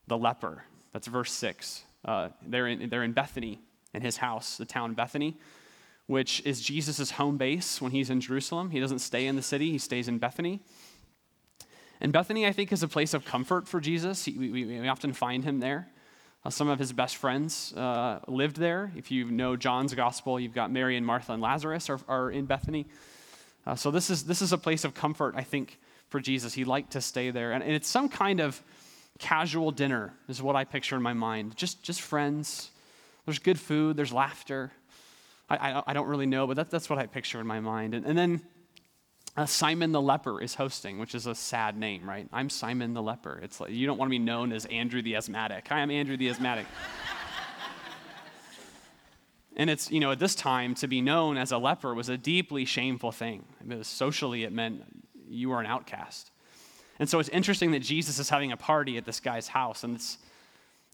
the 0.08 0.18
leper. 0.18 0.64
That's 0.92 1.06
verse 1.06 1.30
6. 1.30 1.84
Uh, 2.04 2.30
they're, 2.44 2.66
in, 2.66 2.88
they're 2.88 3.04
in 3.04 3.12
Bethany 3.12 3.60
in 3.94 4.02
his 4.02 4.16
house, 4.16 4.56
the 4.56 4.64
town 4.64 4.94
Bethany, 4.94 5.38
which 6.08 6.42
is 6.44 6.60
Jesus' 6.60 7.12
home 7.12 7.36
base 7.36 7.80
when 7.80 7.92
he's 7.92 8.10
in 8.10 8.20
Jerusalem. 8.20 8.70
He 8.70 8.80
doesn't 8.80 8.98
stay 8.98 9.28
in 9.28 9.36
the 9.36 9.42
city, 9.42 9.70
he 9.70 9.78
stays 9.78 10.08
in 10.08 10.18
Bethany. 10.18 10.60
And 12.00 12.12
Bethany, 12.12 12.46
I 12.46 12.52
think, 12.52 12.72
is 12.72 12.82
a 12.82 12.88
place 12.88 13.12
of 13.12 13.24
comfort 13.24 13.68
for 13.68 13.80
Jesus. 13.80 14.24
He, 14.24 14.32
we, 14.32 14.64
we, 14.64 14.88
often 14.88 15.12
find 15.12 15.44
him 15.44 15.60
there. 15.60 15.88
Uh, 16.44 16.48
some 16.48 16.68
of 16.68 16.78
his 16.78 16.92
best 16.92 17.16
friends 17.16 17.74
uh, 17.74 18.20
lived 18.26 18.56
there. 18.56 18.90
If 18.96 19.10
you 19.10 19.30
know 19.30 19.56
John's 19.56 19.94
gospel, 19.94 20.40
you've 20.40 20.54
got 20.54 20.70
Mary 20.70 20.96
and 20.96 21.04
Martha 21.04 21.32
and 21.32 21.42
Lazarus 21.42 21.90
are, 21.90 22.00
are 22.08 22.30
in 22.30 22.46
Bethany. 22.46 22.86
Uh, 23.66 23.74
so 23.74 23.90
this 23.90 24.08
is, 24.08 24.24
this 24.24 24.40
is 24.40 24.52
a 24.52 24.58
place 24.58 24.84
of 24.84 24.94
comfort, 24.94 25.34
I 25.36 25.42
think, 25.42 25.78
for 26.08 26.18
Jesus. 26.18 26.54
He 26.54 26.64
liked 26.64 26.92
to 26.92 27.02
stay 27.02 27.30
there. 27.30 27.52
And, 27.52 27.62
and 27.62 27.72
it's 27.72 27.88
some 27.88 28.08
kind 28.08 28.40
of 28.40 28.62
casual 29.18 29.70
dinner, 29.70 30.14
is 30.28 30.40
what 30.40 30.56
I 30.56 30.64
picture 30.64 30.96
in 30.96 31.02
my 31.02 31.12
mind. 31.12 31.56
Just, 31.56 31.82
just 31.82 32.00
friends. 32.00 32.70
There's 33.26 33.38
good 33.38 33.60
food, 33.60 33.98
there's 33.98 34.12
laughter. 34.12 34.72
I, 35.50 35.56
I, 35.56 35.82
I 35.88 35.92
don't 35.92 36.06
really 36.06 36.26
know, 36.26 36.46
but 36.46 36.56
that, 36.56 36.70
that's 36.70 36.88
what 36.88 36.98
I 36.98 37.06
picture 37.06 37.38
in 37.38 37.46
my 37.46 37.60
mind. 37.60 37.94
And, 37.94 38.06
and 38.06 38.16
then 38.16 38.40
uh, 39.40 39.46
Simon 39.46 39.90
the 39.90 40.02
leper 40.02 40.42
is 40.42 40.54
hosting, 40.54 40.98
which 40.98 41.14
is 41.14 41.26
a 41.26 41.34
sad 41.34 41.74
name, 41.74 42.06
right? 42.06 42.28
I'm 42.30 42.50
Simon 42.50 42.92
the 42.92 43.00
leper. 43.00 43.40
It's 43.42 43.58
like 43.58 43.70
you 43.70 43.86
don't 43.86 43.96
want 43.96 44.10
to 44.10 44.10
be 44.10 44.18
known 44.18 44.52
as 44.52 44.66
Andrew 44.66 45.00
the 45.00 45.16
asthmatic. 45.16 45.66
Hi, 45.68 45.78
I'm 45.78 45.90
Andrew 45.90 46.18
the 46.18 46.28
asthmatic. 46.28 46.66
and 49.56 49.70
it's 49.70 49.90
you 49.90 49.98
know 49.98 50.12
at 50.12 50.18
this 50.18 50.34
time 50.34 50.74
to 50.74 50.86
be 50.86 51.00
known 51.00 51.38
as 51.38 51.52
a 51.52 51.58
leper 51.58 51.94
was 51.94 52.10
a 52.10 52.18
deeply 52.18 52.66
shameful 52.66 53.12
thing. 53.12 53.46
It 53.66 53.78
was, 53.78 53.88
socially, 53.88 54.44
it 54.44 54.52
meant 54.52 54.82
you 55.26 55.48
were 55.48 55.60
an 55.60 55.66
outcast. 55.66 56.30
And 56.98 57.08
so 57.08 57.18
it's 57.18 57.30
interesting 57.30 57.70
that 57.70 57.80
Jesus 57.80 58.18
is 58.18 58.28
having 58.28 58.52
a 58.52 58.58
party 58.58 58.98
at 58.98 59.06
this 59.06 59.20
guy's 59.20 59.48
house, 59.48 59.84
and 59.84 59.96
it's 59.96 60.18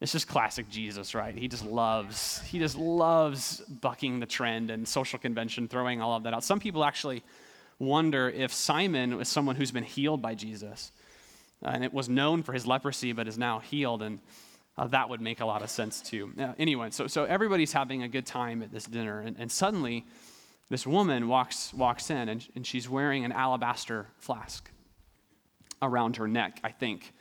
it's 0.01 0.13
just 0.13 0.29
classic 0.29 0.69
Jesus, 0.69 1.17
right? 1.17 1.37
He 1.37 1.49
just 1.49 1.65
loves 1.65 2.41
he 2.43 2.61
just 2.61 2.77
loves 2.79 3.59
bucking 3.59 4.21
the 4.21 4.27
trend 4.27 4.71
and 4.71 4.87
social 4.87 5.19
convention, 5.19 5.67
throwing 5.67 6.01
all 6.01 6.15
of 6.15 6.23
that 6.23 6.33
out. 6.33 6.45
Some 6.45 6.61
people 6.61 6.85
actually 6.85 7.25
wonder 7.79 8.29
if 8.29 8.53
Simon 8.53 9.17
was 9.17 9.29
someone 9.29 9.57
who's 9.57 9.71
been 9.71 9.85
healed 9.85 10.23
by 10.23 10.35
Jesus. 10.35 10.93
Uh, 11.65 11.71
and 11.75 11.85
it 11.85 11.93
was 11.93 12.09
known 12.09 12.43
for 12.43 12.53
his 12.53 12.67
leprosy, 12.67 13.13
but 13.13 13.29
is 13.29 13.39
now 13.39 13.59
healed. 13.59 14.03
And 14.03 14.21
uh, 14.79 14.87
that 14.89 15.09
would 15.09 15.21
make 15.21 15.41
a 15.41 15.47
lot 15.47 15.63
of 15.63 15.71
sense 15.71 16.01
too. 16.01 16.33
Anyway, 16.59 16.91
so, 16.91 17.07
so 17.07 17.25
everybody's 17.25 17.73
having 17.73 18.03
a 18.03 18.09
good 18.09 18.27
time 18.27 18.63
at 18.63 18.73
this 18.73 18.85
dinner. 18.85 19.21
And, 19.21 19.37
and 19.39 19.51
suddenly, 19.51 20.05
this 20.69 20.87
woman 20.87 21.29
walks, 21.29 21.73
walks 21.73 22.11
in, 22.11 22.29
and, 22.29 22.47
and 22.55 22.67
she's 22.67 22.89
wearing 22.89 23.25
an 23.25 23.33
alabaster 23.33 24.09
flask 24.19 24.71
around 25.81 26.17
her 26.17 26.27
neck, 26.27 26.61
I 26.65 26.71
think, 26.71 27.13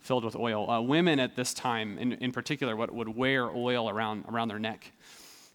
filled 0.00 0.24
with 0.24 0.36
oil. 0.36 0.70
Uh, 0.70 0.80
women 0.80 1.20
at 1.20 1.36
this 1.36 1.52
time, 1.52 1.98
in, 1.98 2.12
in 2.14 2.32
particular, 2.32 2.74
would 2.74 3.08
wear 3.08 3.50
oil 3.50 3.88
around, 3.88 4.24
around 4.28 4.48
their 4.48 4.58
neck. 4.58 4.92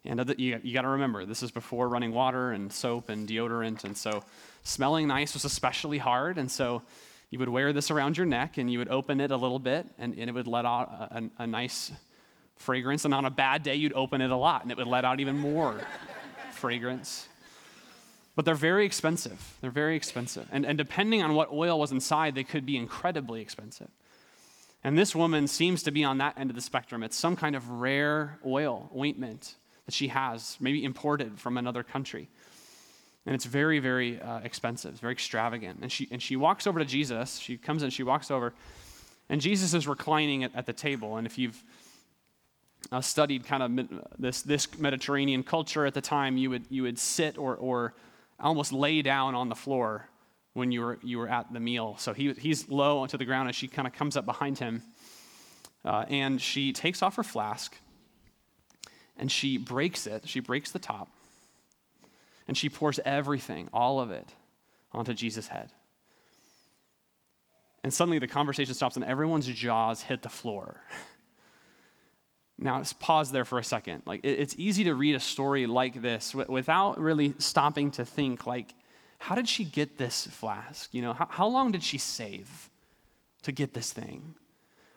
And 0.04 0.34
you, 0.36 0.58
you 0.62 0.74
got 0.74 0.82
to 0.82 0.88
remember, 0.88 1.24
this 1.26 1.42
is 1.42 1.50
before 1.52 1.88
running 1.88 2.12
water 2.12 2.50
and 2.50 2.72
soap 2.72 3.08
and 3.08 3.28
deodorant. 3.28 3.84
And 3.84 3.96
so 3.96 4.24
smelling 4.64 5.06
nice 5.06 5.34
was 5.34 5.44
especially 5.44 5.98
hard. 5.98 6.38
And 6.38 6.50
so 6.50 6.82
you 7.30 7.38
would 7.38 7.48
wear 7.48 7.72
this 7.72 7.90
around 7.90 8.16
your 8.16 8.26
neck 8.26 8.58
and 8.58 8.70
you 8.70 8.78
would 8.78 8.88
open 8.88 9.20
it 9.20 9.30
a 9.30 9.36
little 9.36 9.60
bit 9.60 9.86
and, 9.98 10.18
and 10.18 10.28
it 10.28 10.32
would 10.32 10.48
let 10.48 10.64
out 10.64 10.88
a, 10.90 11.18
a, 11.18 11.44
a 11.44 11.46
nice 11.46 11.92
fragrance. 12.56 13.04
And 13.04 13.14
on 13.14 13.24
a 13.24 13.30
bad 13.30 13.62
day, 13.62 13.76
you'd 13.76 13.92
open 13.92 14.20
it 14.20 14.30
a 14.30 14.36
lot 14.36 14.62
and 14.62 14.72
it 14.72 14.76
would 14.76 14.88
let 14.88 15.04
out 15.04 15.20
even 15.20 15.38
more 15.38 15.80
fragrance. 16.52 17.28
But 18.34 18.44
they're 18.44 18.54
very 18.54 18.84
expensive. 18.84 19.56
They're 19.60 19.70
very 19.70 19.94
expensive. 19.94 20.48
And, 20.50 20.66
and 20.66 20.76
depending 20.76 21.22
on 21.22 21.34
what 21.34 21.52
oil 21.52 21.78
was 21.78 21.92
inside, 21.92 22.34
they 22.34 22.44
could 22.44 22.66
be 22.66 22.76
incredibly 22.76 23.40
expensive. 23.40 23.90
And 24.82 24.98
this 24.98 25.14
woman 25.14 25.46
seems 25.46 25.84
to 25.84 25.92
be 25.92 26.02
on 26.02 26.18
that 26.18 26.36
end 26.36 26.50
of 26.50 26.56
the 26.56 26.62
spectrum. 26.62 27.04
It's 27.04 27.16
some 27.16 27.36
kind 27.36 27.54
of 27.54 27.68
rare 27.70 28.40
oil, 28.44 28.90
ointment 28.96 29.54
that 29.92 29.96
she 29.96 30.08
has, 30.08 30.56
maybe 30.58 30.84
imported 30.84 31.38
from 31.38 31.58
another 31.58 31.82
country. 31.82 32.28
And 33.26 33.34
it's 33.34 33.44
very, 33.44 33.78
very 33.78 34.20
uh, 34.20 34.40
expensive, 34.42 34.92
it's 34.92 35.00
very 35.00 35.12
extravagant. 35.12 35.80
And 35.82 35.92
she, 35.92 36.08
and 36.10 36.20
she 36.22 36.34
walks 36.34 36.66
over 36.66 36.78
to 36.78 36.84
Jesus. 36.84 37.38
She 37.38 37.58
comes 37.58 37.82
in, 37.82 37.90
she 37.90 38.02
walks 38.02 38.30
over, 38.30 38.54
and 39.28 39.40
Jesus 39.40 39.74
is 39.74 39.86
reclining 39.86 40.44
at, 40.44 40.54
at 40.56 40.66
the 40.66 40.72
table. 40.72 41.18
And 41.18 41.26
if 41.26 41.38
you've 41.38 41.62
uh, 42.90 43.00
studied 43.00 43.44
kind 43.44 43.62
of 43.62 43.88
this, 44.18 44.42
this 44.42 44.66
Mediterranean 44.78 45.42
culture 45.42 45.84
at 45.84 45.94
the 45.94 46.00
time, 46.00 46.36
you 46.36 46.50
would, 46.50 46.64
you 46.70 46.82
would 46.84 46.98
sit 46.98 47.36
or, 47.36 47.54
or 47.56 47.94
almost 48.40 48.72
lay 48.72 49.02
down 49.02 49.34
on 49.34 49.48
the 49.48 49.54
floor 49.54 50.08
when 50.54 50.72
you 50.72 50.80
were, 50.80 50.98
you 51.02 51.18
were 51.18 51.28
at 51.28 51.52
the 51.52 51.60
meal. 51.60 51.96
So 51.98 52.14
he, 52.14 52.32
he's 52.32 52.68
low 52.68 52.98
onto 52.98 53.18
the 53.18 53.24
ground, 53.24 53.48
and 53.48 53.54
she 53.54 53.68
kind 53.68 53.86
of 53.86 53.92
comes 53.92 54.16
up 54.16 54.24
behind 54.24 54.58
him. 54.58 54.82
Uh, 55.84 56.06
and 56.08 56.40
she 56.40 56.72
takes 56.72 57.02
off 57.02 57.16
her 57.16 57.22
flask 57.22 57.76
and 59.16 59.30
she 59.30 59.56
breaks 59.56 60.06
it, 60.06 60.28
she 60.28 60.40
breaks 60.40 60.70
the 60.70 60.78
top, 60.78 61.08
and 62.48 62.56
she 62.56 62.68
pours 62.68 62.98
everything, 63.04 63.68
all 63.72 64.00
of 64.00 64.10
it, 64.10 64.28
onto 64.92 65.14
Jesus' 65.14 65.48
head. 65.48 65.70
And 67.84 67.92
suddenly 67.92 68.18
the 68.18 68.28
conversation 68.28 68.74
stops 68.74 68.96
and 68.96 69.04
everyone's 69.04 69.46
jaws 69.46 70.02
hit 70.02 70.22
the 70.22 70.28
floor. 70.28 70.80
Now, 72.58 72.76
let's 72.76 72.92
pause 72.92 73.32
there 73.32 73.44
for 73.44 73.58
a 73.58 73.64
second. 73.64 74.02
Like, 74.06 74.20
it's 74.22 74.54
easy 74.56 74.84
to 74.84 74.94
read 74.94 75.16
a 75.16 75.20
story 75.20 75.66
like 75.66 76.00
this 76.00 76.32
without 76.34 77.00
really 77.00 77.34
stopping 77.38 77.90
to 77.92 78.04
think, 78.04 78.46
like, 78.46 78.74
how 79.18 79.34
did 79.34 79.48
she 79.48 79.64
get 79.64 79.98
this 79.98 80.26
flask? 80.26 80.92
You 80.94 81.02
know, 81.02 81.12
how, 81.12 81.26
how 81.28 81.46
long 81.48 81.72
did 81.72 81.82
she 81.82 81.98
save 81.98 82.70
to 83.42 83.52
get 83.52 83.74
this 83.74 83.92
thing? 83.92 84.34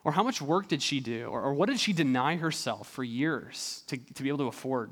Or 0.05 0.11
how 0.11 0.21
much 0.21 0.39
work 0.39 0.67
did 0.67 0.83
she 0.83 0.99
do? 0.99 1.25
Or, 1.25 1.41
or 1.41 1.53
what 1.55 1.67
did 1.67 1.79
she 1.79 1.91
deny 1.91 2.35
herself 2.35 2.87
for 2.87 3.03
years 3.03 3.83
to, 3.87 3.97
to 3.97 4.21
be 4.21 4.29
able 4.29 4.37
to 4.37 4.47
afford 4.47 4.91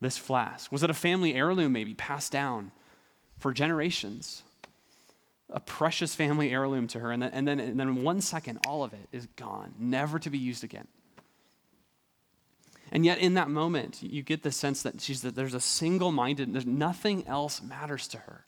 this 0.00 0.16
flask? 0.16 0.72
Was 0.72 0.82
it 0.82 0.88
a 0.88 0.94
family 0.94 1.34
heirloom, 1.34 1.72
maybe 1.72 1.92
passed 1.92 2.32
down 2.32 2.72
for 3.36 3.52
generations? 3.52 4.42
A 5.50 5.60
precious 5.60 6.14
family 6.14 6.50
heirloom 6.50 6.88
to 6.88 6.98
her. 6.98 7.12
And 7.12 7.22
then, 7.22 7.30
and 7.34 7.46
then, 7.46 7.60
and 7.60 7.78
then 7.78 7.88
in 7.88 8.02
one 8.02 8.22
second, 8.22 8.58
all 8.66 8.84
of 8.84 8.94
it 8.94 9.06
is 9.12 9.26
gone, 9.36 9.74
never 9.78 10.18
to 10.18 10.30
be 10.30 10.38
used 10.38 10.64
again. 10.64 10.88
And 12.90 13.04
yet, 13.04 13.18
in 13.18 13.34
that 13.34 13.50
moment, 13.50 14.02
you 14.02 14.22
get 14.22 14.42
the 14.42 14.50
sense 14.50 14.82
that 14.82 14.98
she's 15.02 15.20
that 15.20 15.34
there's 15.34 15.52
a 15.52 15.60
single 15.60 16.10
minded, 16.10 16.54
there's 16.54 16.64
nothing 16.64 17.26
else 17.26 17.60
matters 17.60 18.08
to 18.08 18.18
her. 18.18 18.46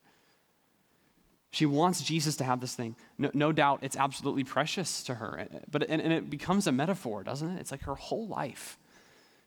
She 1.50 1.66
wants 1.66 2.02
Jesus 2.02 2.36
to 2.36 2.44
have 2.44 2.60
this 2.60 2.74
thing. 2.74 2.94
No, 3.18 3.30
no 3.34 3.52
doubt 3.52 3.80
it's 3.82 3.96
absolutely 3.96 4.44
precious 4.44 5.02
to 5.04 5.14
her. 5.14 5.48
But, 5.70 5.88
and, 5.88 6.00
and 6.00 6.12
it 6.12 6.30
becomes 6.30 6.66
a 6.66 6.72
metaphor, 6.72 7.24
doesn't 7.24 7.48
it? 7.48 7.60
It's 7.60 7.72
like 7.72 7.82
her 7.82 7.96
whole 7.96 8.28
life. 8.28 8.78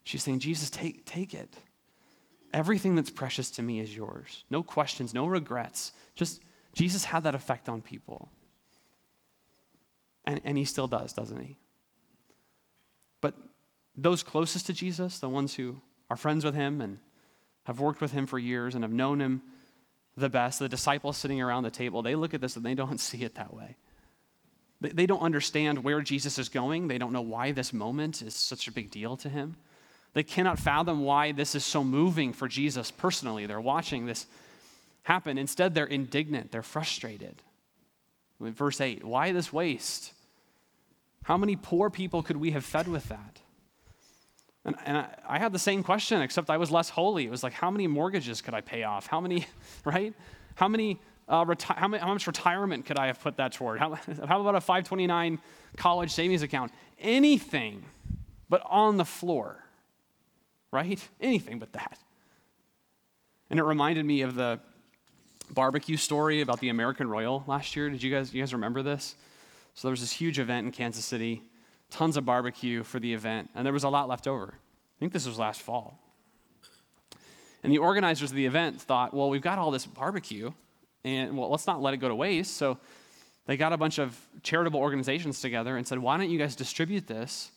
She's 0.03 0.21
saying, 0.21 0.39
Jesus, 0.39 0.69
take, 0.69 1.05
take 1.05 1.33
it. 1.33 1.55
Everything 2.53 2.95
that's 2.95 3.09
precious 3.09 3.49
to 3.51 3.63
me 3.63 3.79
is 3.79 3.95
yours. 3.95 4.43
No 4.49 4.63
questions, 4.63 5.13
no 5.13 5.27
regrets. 5.27 5.93
Just, 6.13 6.41
Jesus 6.73 7.05
had 7.05 7.23
that 7.23 7.35
effect 7.35 7.69
on 7.69 7.81
people. 7.81 8.29
And, 10.25 10.41
and 10.43 10.57
he 10.57 10.65
still 10.65 10.87
does, 10.87 11.13
doesn't 11.13 11.39
he? 11.41 11.57
But 13.21 13.35
those 13.95 14.23
closest 14.23 14.65
to 14.67 14.73
Jesus, 14.73 15.19
the 15.19 15.29
ones 15.29 15.55
who 15.55 15.81
are 16.09 16.17
friends 16.17 16.43
with 16.43 16.53
him 16.53 16.81
and 16.81 16.99
have 17.63 17.79
worked 17.79 18.01
with 18.01 18.11
him 18.11 18.27
for 18.27 18.37
years 18.37 18.75
and 18.75 18.83
have 18.83 18.91
known 18.91 19.21
him 19.21 19.41
the 20.15 20.29
best, 20.29 20.59
the 20.59 20.69
disciples 20.69 21.17
sitting 21.17 21.41
around 21.41 21.63
the 21.63 21.71
table, 21.71 22.01
they 22.01 22.15
look 22.15 22.33
at 22.33 22.41
this 22.41 22.55
and 22.55 22.65
they 22.65 22.75
don't 22.75 22.99
see 22.99 23.23
it 23.23 23.35
that 23.35 23.53
way. 23.53 23.75
They 24.81 25.05
don't 25.05 25.21
understand 25.21 25.83
where 25.83 26.01
Jesus 26.01 26.37
is 26.37 26.49
going. 26.49 26.89
They 26.89 26.97
don't 26.97 27.13
know 27.13 27.21
why 27.21 27.53
this 27.53 27.71
moment 27.71 28.21
is 28.21 28.35
such 28.35 28.67
a 28.67 28.71
big 28.71 28.91
deal 28.91 29.15
to 29.17 29.29
him. 29.29 29.55
They 30.13 30.23
cannot 30.23 30.59
fathom 30.59 31.03
why 31.03 31.31
this 31.31 31.55
is 31.55 31.63
so 31.63 31.83
moving 31.83 32.33
for 32.33 32.47
Jesus 32.47 32.91
personally. 32.91 33.45
They're 33.45 33.61
watching 33.61 34.05
this 34.05 34.27
happen. 35.03 35.37
Instead, 35.37 35.73
they're 35.73 35.85
indignant, 35.85 36.51
they're 36.51 36.61
frustrated. 36.61 37.41
Verse 38.39 38.81
8 38.81 39.03
Why 39.03 39.31
this 39.31 39.53
waste? 39.53 40.13
How 41.23 41.37
many 41.37 41.55
poor 41.55 41.89
people 41.89 42.21
could 42.21 42.37
we 42.37 42.51
have 42.51 42.65
fed 42.65 42.87
with 42.87 43.07
that? 43.07 43.39
And, 44.65 44.75
and 44.85 44.97
I, 44.97 45.15
I, 45.27 45.39
had 45.39 45.51
the 45.51 45.59
same 45.59 45.83
question, 45.83 46.21
except 46.21 46.49
I 46.49 46.57
was 46.57 46.71
less 46.71 46.89
holy. 46.89 47.25
It 47.25 47.31
was 47.31 47.43
like, 47.43 47.53
how 47.53 47.69
many 47.69 47.87
mortgages 47.87 48.41
could 48.41 48.53
I 48.53 48.61
pay 48.61 48.83
off? 48.83 49.07
How 49.07 49.19
many, 49.19 49.45
right? 49.85 50.13
How 50.55 50.67
many, 50.67 50.99
uh, 51.27 51.43
reti- 51.45 51.75
how, 51.75 51.87
much 51.87 52.27
retirement 52.27 52.85
could 52.85 52.97
I 52.97 53.07
have 53.07 53.19
put 53.19 53.37
that 53.37 53.51
toward? 53.51 53.79
How, 53.79 53.95
how 54.27 54.41
about 54.41 54.55
a 54.55 54.61
529 54.61 55.39
college 55.75 56.11
savings 56.11 56.43
account? 56.43 56.71
Anything 56.99 57.83
but 58.49 58.61
on 58.65 58.97
the 58.97 59.05
floor, 59.05 59.63
right? 60.71 61.05
Anything 61.19 61.59
but 61.59 61.73
that. 61.73 61.97
And 63.49 63.59
it 63.59 63.63
reminded 63.63 64.05
me 64.05 64.21
of 64.21 64.35
the 64.35 64.59
barbecue 65.51 65.97
story 65.97 66.41
about 66.41 66.59
the 66.59 66.69
American 66.69 67.09
Royal 67.09 67.43
last 67.47 67.75
year. 67.75 67.89
Did 67.89 68.01
you 68.01 68.11
guys, 68.11 68.33
you 68.33 68.41
guys 68.41 68.53
remember 68.53 68.81
this? 68.81 69.15
So 69.75 69.87
there 69.87 69.91
was 69.91 70.01
this 70.01 70.11
huge 70.11 70.39
event 70.39 70.65
in 70.65 70.71
Kansas 70.71 71.03
City 71.03 71.43
tons 71.93 72.17
of 72.17 72.25
barbecue 72.25 72.83
for 72.83 72.99
the 72.99 73.13
event, 73.13 73.49
and 73.55 73.65
there 73.65 73.73
was 73.73 73.83
a 73.83 73.89
lot 73.89 74.09
left 74.09 74.27
over. 74.27 74.47
I 74.47 74.99
think 74.99 75.13
this 75.13 75.27
was 75.27 75.39
last 75.39 75.61
fall. 75.61 75.99
And 77.63 77.71
the 77.71 77.77
organizers 77.77 78.31
of 78.31 78.35
the 78.35 78.45
event 78.45 78.81
thought, 78.81 79.13
well, 79.13 79.29
we've 79.29 79.41
got 79.41 79.59
all 79.59 79.71
this 79.71 79.85
barbecue, 79.85 80.51
and 81.05 81.37
well, 81.37 81.49
let's 81.49 81.67
not 81.67 81.81
let 81.81 81.93
it 81.93 81.97
go 81.97 82.09
to 82.09 82.15
waste. 82.15 82.57
So 82.57 82.77
they 83.45 83.55
got 83.55 83.73
a 83.73 83.77
bunch 83.77 83.99
of 83.99 84.19
charitable 84.41 84.79
organizations 84.79 85.39
together 85.39 85.77
and 85.77 85.87
said, 85.87 85.99
why 85.99 86.17
don't 86.17 86.29
you 86.29 86.39
guys 86.39 86.55
distribute 86.55 87.07
this 87.07 87.51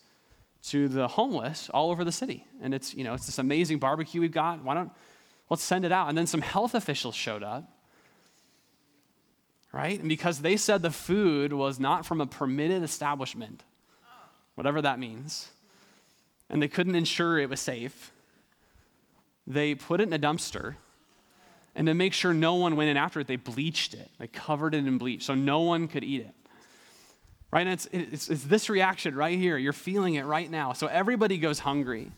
to 0.64 0.88
the 0.88 1.08
homeless 1.08 1.70
all 1.70 1.90
over 1.90 2.04
the 2.04 2.12
city? 2.12 2.44
And 2.60 2.74
it's, 2.74 2.94
you 2.94 3.04
know, 3.04 3.14
it's 3.14 3.26
this 3.26 3.38
amazing 3.38 3.78
barbecue 3.78 4.20
we've 4.20 4.32
got. 4.32 4.62
Why 4.62 4.74
don't, 4.74 4.92
let's 5.50 5.62
send 5.62 5.84
it 5.84 5.92
out. 5.92 6.08
And 6.08 6.16
then 6.16 6.26
some 6.26 6.42
health 6.42 6.74
officials 6.74 7.14
showed 7.14 7.42
up 7.42 7.72
right? 9.76 10.00
And 10.00 10.08
because 10.08 10.40
they 10.40 10.56
said 10.56 10.80
the 10.80 10.90
food 10.90 11.52
was 11.52 11.78
not 11.78 12.06
from 12.06 12.22
a 12.22 12.26
permitted 12.26 12.82
establishment, 12.82 13.62
whatever 14.56 14.82
that 14.82 14.98
means, 14.98 15.48
and 16.50 16.60
they 16.60 16.68
couldn't 16.68 16.96
ensure 16.96 17.38
it 17.38 17.48
was 17.48 17.60
safe, 17.60 18.10
they 19.46 19.74
put 19.74 20.00
it 20.00 20.08
in 20.08 20.12
a 20.12 20.18
dumpster. 20.18 20.74
And 21.76 21.86
to 21.86 21.94
make 21.94 22.14
sure 22.14 22.32
no 22.32 22.54
one 22.54 22.74
went 22.74 22.90
in 22.90 22.96
after 22.96 23.20
it, 23.20 23.26
they 23.26 23.36
bleached 23.36 23.94
it. 23.94 24.10
They 24.18 24.26
covered 24.26 24.74
it 24.74 24.86
in 24.86 24.98
bleach 24.98 25.24
so 25.24 25.34
no 25.34 25.60
one 25.60 25.88
could 25.88 26.02
eat 26.02 26.22
it. 26.22 26.34
Right? 27.52 27.66
And 27.66 27.70
it's, 27.70 27.86
it's, 27.92 28.28
it's 28.28 28.44
this 28.44 28.68
reaction 28.68 29.14
right 29.14 29.38
here. 29.38 29.56
You're 29.56 29.72
feeling 29.72 30.14
it 30.14 30.24
right 30.24 30.50
now. 30.50 30.72
So 30.72 30.86
everybody 30.86 31.38
goes 31.38 31.60
hungry. 31.60 32.10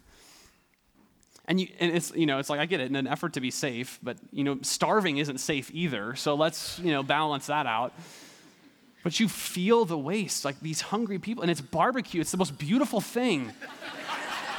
And, 1.46 1.60
you, 1.60 1.68
and 1.80 1.94
it's, 1.94 2.14
you 2.14 2.26
know, 2.26 2.38
it's 2.38 2.50
like, 2.50 2.60
I 2.60 2.66
get 2.66 2.80
it, 2.80 2.88
in 2.88 2.96
an 2.96 3.06
effort 3.06 3.32
to 3.32 3.40
be 3.40 3.50
safe, 3.50 3.98
but, 4.02 4.16
you 4.30 4.44
know, 4.44 4.58
starving 4.62 5.18
isn't 5.18 5.38
safe 5.38 5.70
either. 5.72 6.14
So 6.14 6.34
let's, 6.34 6.78
you 6.78 6.92
know, 6.92 7.02
balance 7.02 7.46
that 7.46 7.66
out. 7.66 7.92
But 9.02 9.20
you 9.20 9.28
feel 9.28 9.84
the 9.84 9.98
waste, 9.98 10.44
like 10.44 10.60
these 10.60 10.80
hungry 10.80 11.18
people, 11.18 11.42
and 11.42 11.50
it's 11.50 11.60
barbecue. 11.60 12.20
It's 12.20 12.30
the 12.30 12.36
most 12.36 12.58
beautiful 12.58 13.00
thing. 13.00 13.52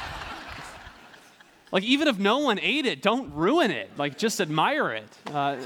like, 1.72 1.84
even 1.84 2.08
if 2.08 2.18
no 2.18 2.38
one 2.38 2.58
ate 2.60 2.86
it, 2.86 3.02
don't 3.02 3.32
ruin 3.34 3.70
it. 3.70 3.90
Like, 3.96 4.16
just 4.16 4.40
admire 4.40 4.92
it. 4.92 5.08
Uh, 5.26 5.56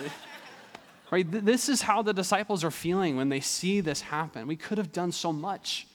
right? 1.11 1.26
This 1.31 1.69
is 1.69 1.83
how 1.83 2.02
the 2.02 2.12
disciples 2.12 2.64
are 2.64 2.71
feeling 2.71 3.16
when 3.16 3.28
they 3.28 3.40
see 3.40 3.81
this 3.81 4.00
happen. 4.00 4.47
We 4.49 4.57
could 4.57 4.78
have 4.78 4.93
done 4.93 5.12
so 5.12 5.33
much 5.33 5.87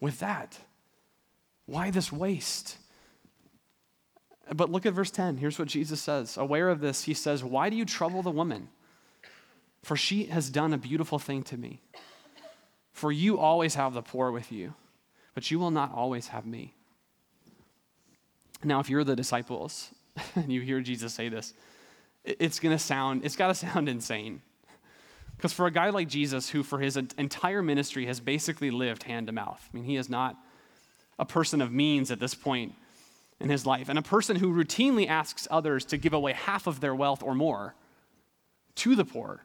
with 0.00 0.18
that. 0.18 0.58
Why 1.66 1.90
this 1.90 2.12
waste? 2.12 2.76
But 4.54 4.70
look 4.70 4.86
at 4.86 4.92
verse 4.92 5.10
10. 5.10 5.38
Here's 5.38 5.58
what 5.58 5.68
Jesus 5.68 6.00
says. 6.00 6.36
Aware 6.36 6.68
of 6.68 6.80
this, 6.80 7.04
he 7.04 7.14
says, 7.14 7.42
Why 7.42 7.70
do 7.70 7.76
you 7.76 7.84
trouble 7.84 8.22
the 8.22 8.30
woman? 8.30 8.68
For 9.82 9.96
she 9.96 10.24
has 10.24 10.50
done 10.50 10.72
a 10.72 10.78
beautiful 10.78 11.18
thing 11.18 11.42
to 11.44 11.56
me. 11.56 11.80
For 12.96 13.12
you 13.12 13.38
always 13.38 13.74
have 13.74 13.92
the 13.92 14.00
poor 14.00 14.30
with 14.30 14.50
you, 14.50 14.72
but 15.34 15.50
you 15.50 15.58
will 15.58 15.70
not 15.70 15.92
always 15.92 16.28
have 16.28 16.46
me. 16.46 16.72
Now, 18.64 18.80
if 18.80 18.88
you're 18.88 19.04
the 19.04 19.14
disciples 19.14 19.90
and 20.34 20.50
you 20.50 20.62
hear 20.62 20.80
Jesus 20.80 21.12
say 21.12 21.28
this, 21.28 21.52
it's 22.24 22.58
going 22.58 22.74
to 22.74 22.82
sound, 22.82 23.22
it's 23.22 23.36
got 23.36 23.48
to 23.48 23.54
sound 23.66 23.90
insane. 23.90 24.40
Because 25.36 25.52
for 25.52 25.66
a 25.66 25.70
guy 25.70 25.90
like 25.90 26.08
Jesus, 26.08 26.48
who 26.48 26.62
for 26.62 26.78
his 26.78 26.96
entire 26.96 27.60
ministry 27.60 28.06
has 28.06 28.18
basically 28.18 28.70
lived 28.70 29.02
hand 29.02 29.26
to 29.26 29.32
mouth, 29.34 29.62
I 29.70 29.76
mean, 29.76 29.84
he 29.84 29.96
is 29.96 30.08
not 30.08 30.34
a 31.18 31.26
person 31.26 31.60
of 31.60 31.70
means 31.70 32.10
at 32.10 32.18
this 32.18 32.34
point 32.34 32.72
in 33.40 33.50
his 33.50 33.66
life, 33.66 33.90
and 33.90 33.98
a 33.98 34.02
person 34.02 34.36
who 34.36 34.54
routinely 34.54 35.06
asks 35.06 35.46
others 35.50 35.84
to 35.84 35.98
give 35.98 36.14
away 36.14 36.32
half 36.32 36.66
of 36.66 36.80
their 36.80 36.94
wealth 36.94 37.22
or 37.22 37.34
more 37.34 37.74
to 38.76 38.94
the 38.96 39.04
poor, 39.04 39.42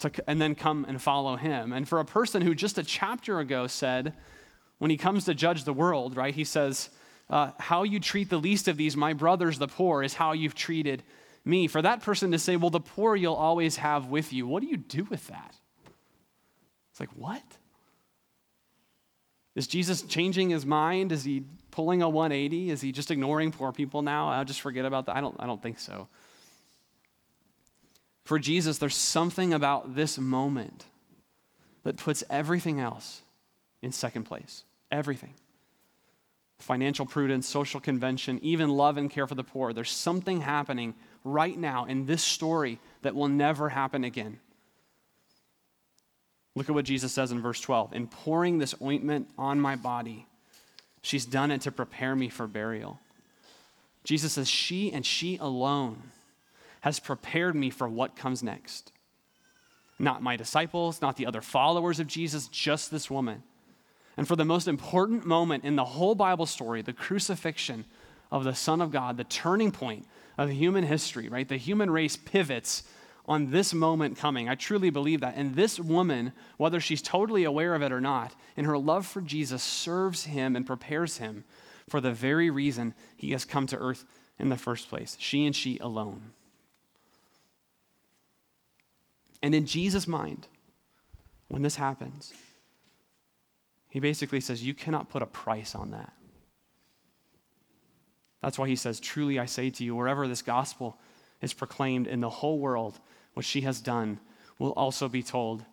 to, 0.00 0.10
and 0.26 0.40
then 0.40 0.54
come 0.54 0.84
and 0.88 1.00
follow 1.00 1.36
him. 1.36 1.72
And 1.72 1.88
for 1.88 2.00
a 2.00 2.04
person 2.04 2.42
who 2.42 2.54
just 2.54 2.78
a 2.78 2.82
chapter 2.82 3.40
ago 3.40 3.66
said, 3.66 4.14
when 4.78 4.90
he 4.90 4.96
comes 4.96 5.24
to 5.24 5.34
judge 5.34 5.64
the 5.64 5.72
world, 5.72 6.16
right, 6.16 6.34
he 6.34 6.44
says, 6.44 6.90
uh, 7.30 7.50
How 7.58 7.82
you 7.82 8.00
treat 8.00 8.30
the 8.30 8.38
least 8.38 8.68
of 8.68 8.76
these, 8.76 8.96
my 8.96 9.12
brothers, 9.12 9.58
the 9.58 9.68
poor, 9.68 10.02
is 10.02 10.14
how 10.14 10.32
you've 10.32 10.54
treated 10.54 11.02
me. 11.44 11.66
For 11.66 11.82
that 11.82 12.02
person 12.02 12.30
to 12.32 12.38
say, 12.38 12.56
Well, 12.56 12.70
the 12.70 12.80
poor 12.80 13.16
you'll 13.16 13.34
always 13.34 13.76
have 13.76 14.06
with 14.06 14.32
you, 14.32 14.46
what 14.46 14.62
do 14.62 14.68
you 14.68 14.76
do 14.76 15.04
with 15.04 15.26
that? 15.28 15.54
It's 16.90 17.00
like, 17.00 17.10
What? 17.16 17.42
Is 19.54 19.66
Jesus 19.66 20.02
changing 20.02 20.50
his 20.50 20.64
mind? 20.64 21.10
Is 21.10 21.24
he 21.24 21.42
pulling 21.72 22.00
a 22.00 22.08
180? 22.08 22.70
Is 22.70 22.80
he 22.80 22.92
just 22.92 23.10
ignoring 23.10 23.50
poor 23.50 23.72
people 23.72 24.02
now? 24.02 24.28
I'll 24.28 24.44
just 24.44 24.60
forget 24.60 24.84
about 24.84 25.06
that. 25.06 25.16
I 25.16 25.20
don't, 25.20 25.34
I 25.40 25.46
don't 25.46 25.60
think 25.60 25.80
so. 25.80 26.06
For 28.28 28.38
Jesus, 28.38 28.76
there's 28.76 28.94
something 28.94 29.54
about 29.54 29.94
this 29.94 30.18
moment 30.18 30.84
that 31.84 31.96
puts 31.96 32.22
everything 32.28 32.78
else 32.78 33.22
in 33.80 33.90
second 33.90 34.24
place. 34.24 34.64
Everything. 34.90 35.32
Financial 36.58 37.06
prudence, 37.06 37.48
social 37.48 37.80
convention, 37.80 38.38
even 38.42 38.68
love 38.68 38.98
and 38.98 39.10
care 39.10 39.26
for 39.26 39.34
the 39.34 39.42
poor. 39.42 39.72
There's 39.72 39.90
something 39.90 40.42
happening 40.42 40.92
right 41.24 41.56
now 41.56 41.86
in 41.86 42.04
this 42.04 42.22
story 42.22 42.78
that 43.00 43.14
will 43.14 43.28
never 43.28 43.70
happen 43.70 44.04
again. 44.04 44.40
Look 46.54 46.68
at 46.68 46.74
what 46.74 46.84
Jesus 46.84 47.14
says 47.14 47.32
in 47.32 47.40
verse 47.40 47.62
12. 47.62 47.94
In 47.94 48.08
pouring 48.08 48.58
this 48.58 48.74
ointment 48.82 49.30
on 49.38 49.58
my 49.58 49.74
body, 49.74 50.26
she's 51.00 51.24
done 51.24 51.50
it 51.50 51.62
to 51.62 51.72
prepare 51.72 52.14
me 52.14 52.28
for 52.28 52.46
burial. 52.46 53.00
Jesus 54.04 54.34
says, 54.34 54.50
She 54.50 54.92
and 54.92 55.06
she 55.06 55.38
alone 55.38 56.02
has 56.82 57.00
prepared 57.00 57.54
me 57.54 57.70
for 57.70 57.88
what 57.88 58.16
comes 58.16 58.42
next. 58.42 58.92
Not 59.98 60.22
my 60.22 60.36
disciples, 60.36 61.02
not 61.02 61.16
the 61.16 61.26
other 61.26 61.40
followers 61.40 61.98
of 61.98 62.06
Jesus, 62.06 62.48
just 62.48 62.90
this 62.90 63.10
woman. 63.10 63.42
And 64.16 64.26
for 64.26 64.36
the 64.36 64.44
most 64.44 64.68
important 64.68 65.26
moment 65.26 65.64
in 65.64 65.76
the 65.76 65.84
whole 65.84 66.14
Bible 66.14 66.46
story, 66.46 66.82
the 66.82 66.92
crucifixion 66.92 67.84
of 68.30 68.44
the 68.44 68.54
Son 68.54 68.80
of 68.80 68.90
God, 68.90 69.16
the 69.16 69.24
turning 69.24 69.70
point 69.70 70.06
of 70.36 70.50
human 70.50 70.84
history, 70.84 71.28
right? 71.28 71.48
The 71.48 71.56
human 71.56 71.90
race 71.90 72.16
pivots 72.16 72.84
on 73.26 73.50
this 73.50 73.74
moment 73.74 74.16
coming. 74.16 74.48
I 74.48 74.54
truly 74.54 74.90
believe 74.90 75.20
that. 75.20 75.34
And 75.36 75.54
this 75.54 75.78
woman, 75.78 76.32
whether 76.56 76.80
she's 76.80 77.02
totally 77.02 77.44
aware 77.44 77.74
of 77.74 77.82
it 77.82 77.92
or 77.92 78.00
not, 78.00 78.34
in 78.56 78.64
her 78.64 78.78
love 78.78 79.06
for 79.06 79.20
Jesus, 79.20 79.62
serves 79.62 80.24
him 80.24 80.56
and 80.56 80.66
prepares 80.66 81.18
him 81.18 81.44
for 81.88 82.00
the 82.00 82.12
very 82.12 82.50
reason 82.50 82.94
he 83.16 83.32
has 83.32 83.44
come 83.44 83.66
to 83.66 83.76
earth 83.76 84.04
in 84.38 84.48
the 84.48 84.56
first 84.56 84.88
place. 84.88 85.16
She 85.20 85.46
and 85.46 85.54
she 85.54 85.78
alone. 85.78 86.32
And 89.42 89.54
in 89.54 89.66
Jesus' 89.66 90.08
mind, 90.08 90.46
when 91.48 91.62
this 91.62 91.76
happens, 91.76 92.32
he 93.88 94.00
basically 94.00 94.40
says, 94.40 94.62
You 94.62 94.74
cannot 94.74 95.08
put 95.08 95.22
a 95.22 95.26
price 95.26 95.74
on 95.74 95.90
that. 95.92 96.12
That's 98.42 98.58
why 98.58 98.68
he 98.68 98.76
says, 98.76 99.00
Truly 99.00 99.38
I 99.38 99.46
say 99.46 99.70
to 99.70 99.84
you, 99.84 99.94
wherever 99.94 100.28
this 100.28 100.42
gospel 100.42 100.98
is 101.40 101.52
proclaimed 101.52 102.06
in 102.06 102.20
the 102.20 102.30
whole 102.30 102.58
world, 102.58 102.98
what 103.34 103.44
she 103.44 103.62
has 103.62 103.80
done 103.80 104.18
will 104.58 104.72
also 104.72 105.08
be 105.08 105.22
told 105.22 105.64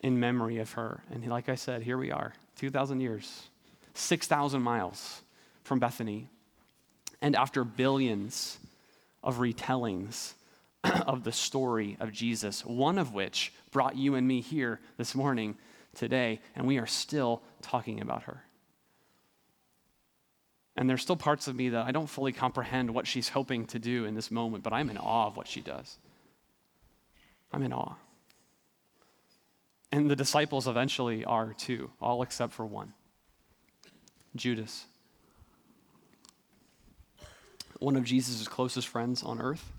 in 0.00 0.18
memory 0.18 0.58
of 0.58 0.72
her. 0.72 1.02
And 1.10 1.26
like 1.28 1.48
I 1.48 1.54
said, 1.54 1.82
here 1.82 1.98
we 1.98 2.10
are, 2.10 2.32
2,000 2.56 3.00
years, 3.00 3.48
6,000 3.94 4.60
miles 4.62 5.22
from 5.62 5.78
Bethany. 5.78 6.28
And 7.20 7.36
after 7.36 7.62
billions 7.62 8.58
of 9.22 9.36
retellings 9.36 10.32
of 11.06 11.24
the 11.24 11.32
story 11.32 11.96
of 12.00 12.12
Jesus, 12.12 12.64
one 12.64 12.98
of 12.98 13.12
which 13.12 13.52
brought 13.70 13.96
you 13.96 14.14
and 14.14 14.26
me 14.26 14.40
here 14.40 14.80
this 14.96 15.14
morning, 15.14 15.56
today, 15.94 16.40
and 16.56 16.66
we 16.66 16.78
are 16.78 16.86
still 16.86 17.42
talking 17.60 18.00
about 18.00 18.24
her. 18.24 18.42
And 20.76 20.88
there's 20.88 21.02
still 21.02 21.16
parts 21.16 21.48
of 21.48 21.54
me 21.54 21.68
that 21.70 21.86
I 21.86 21.92
don't 21.92 22.08
fully 22.08 22.32
comprehend 22.32 22.92
what 22.92 23.06
she's 23.06 23.28
hoping 23.28 23.66
to 23.66 23.78
do 23.78 24.04
in 24.04 24.14
this 24.14 24.30
moment, 24.30 24.64
but 24.64 24.72
I'm 24.72 24.88
in 24.88 24.96
awe 24.96 25.26
of 25.26 25.36
what 25.36 25.46
she 25.46 25.60
does. 25.60 25.98
I'm 27.52 27.62
in 27.62 27.72
awe. 27.72 27.94
And 29.92 30.10
the 30.10 30.16
disciples 30.16 30.66
eventually 30.66 31.24
are 31.24 31.52
too, 31.52 31.90
all 32.00 32.22
except 32.22 32.54
for 32.54 32.64
one 32.64 32.94
Judas. 34.34 34.86
One 37.78 37.96
of 37.96 38.04
Jesus' 38.04 38.48
closest 38.48 38.88
friends 38.88 39.22
on 39.22 39.40
earth, 39.40 39.70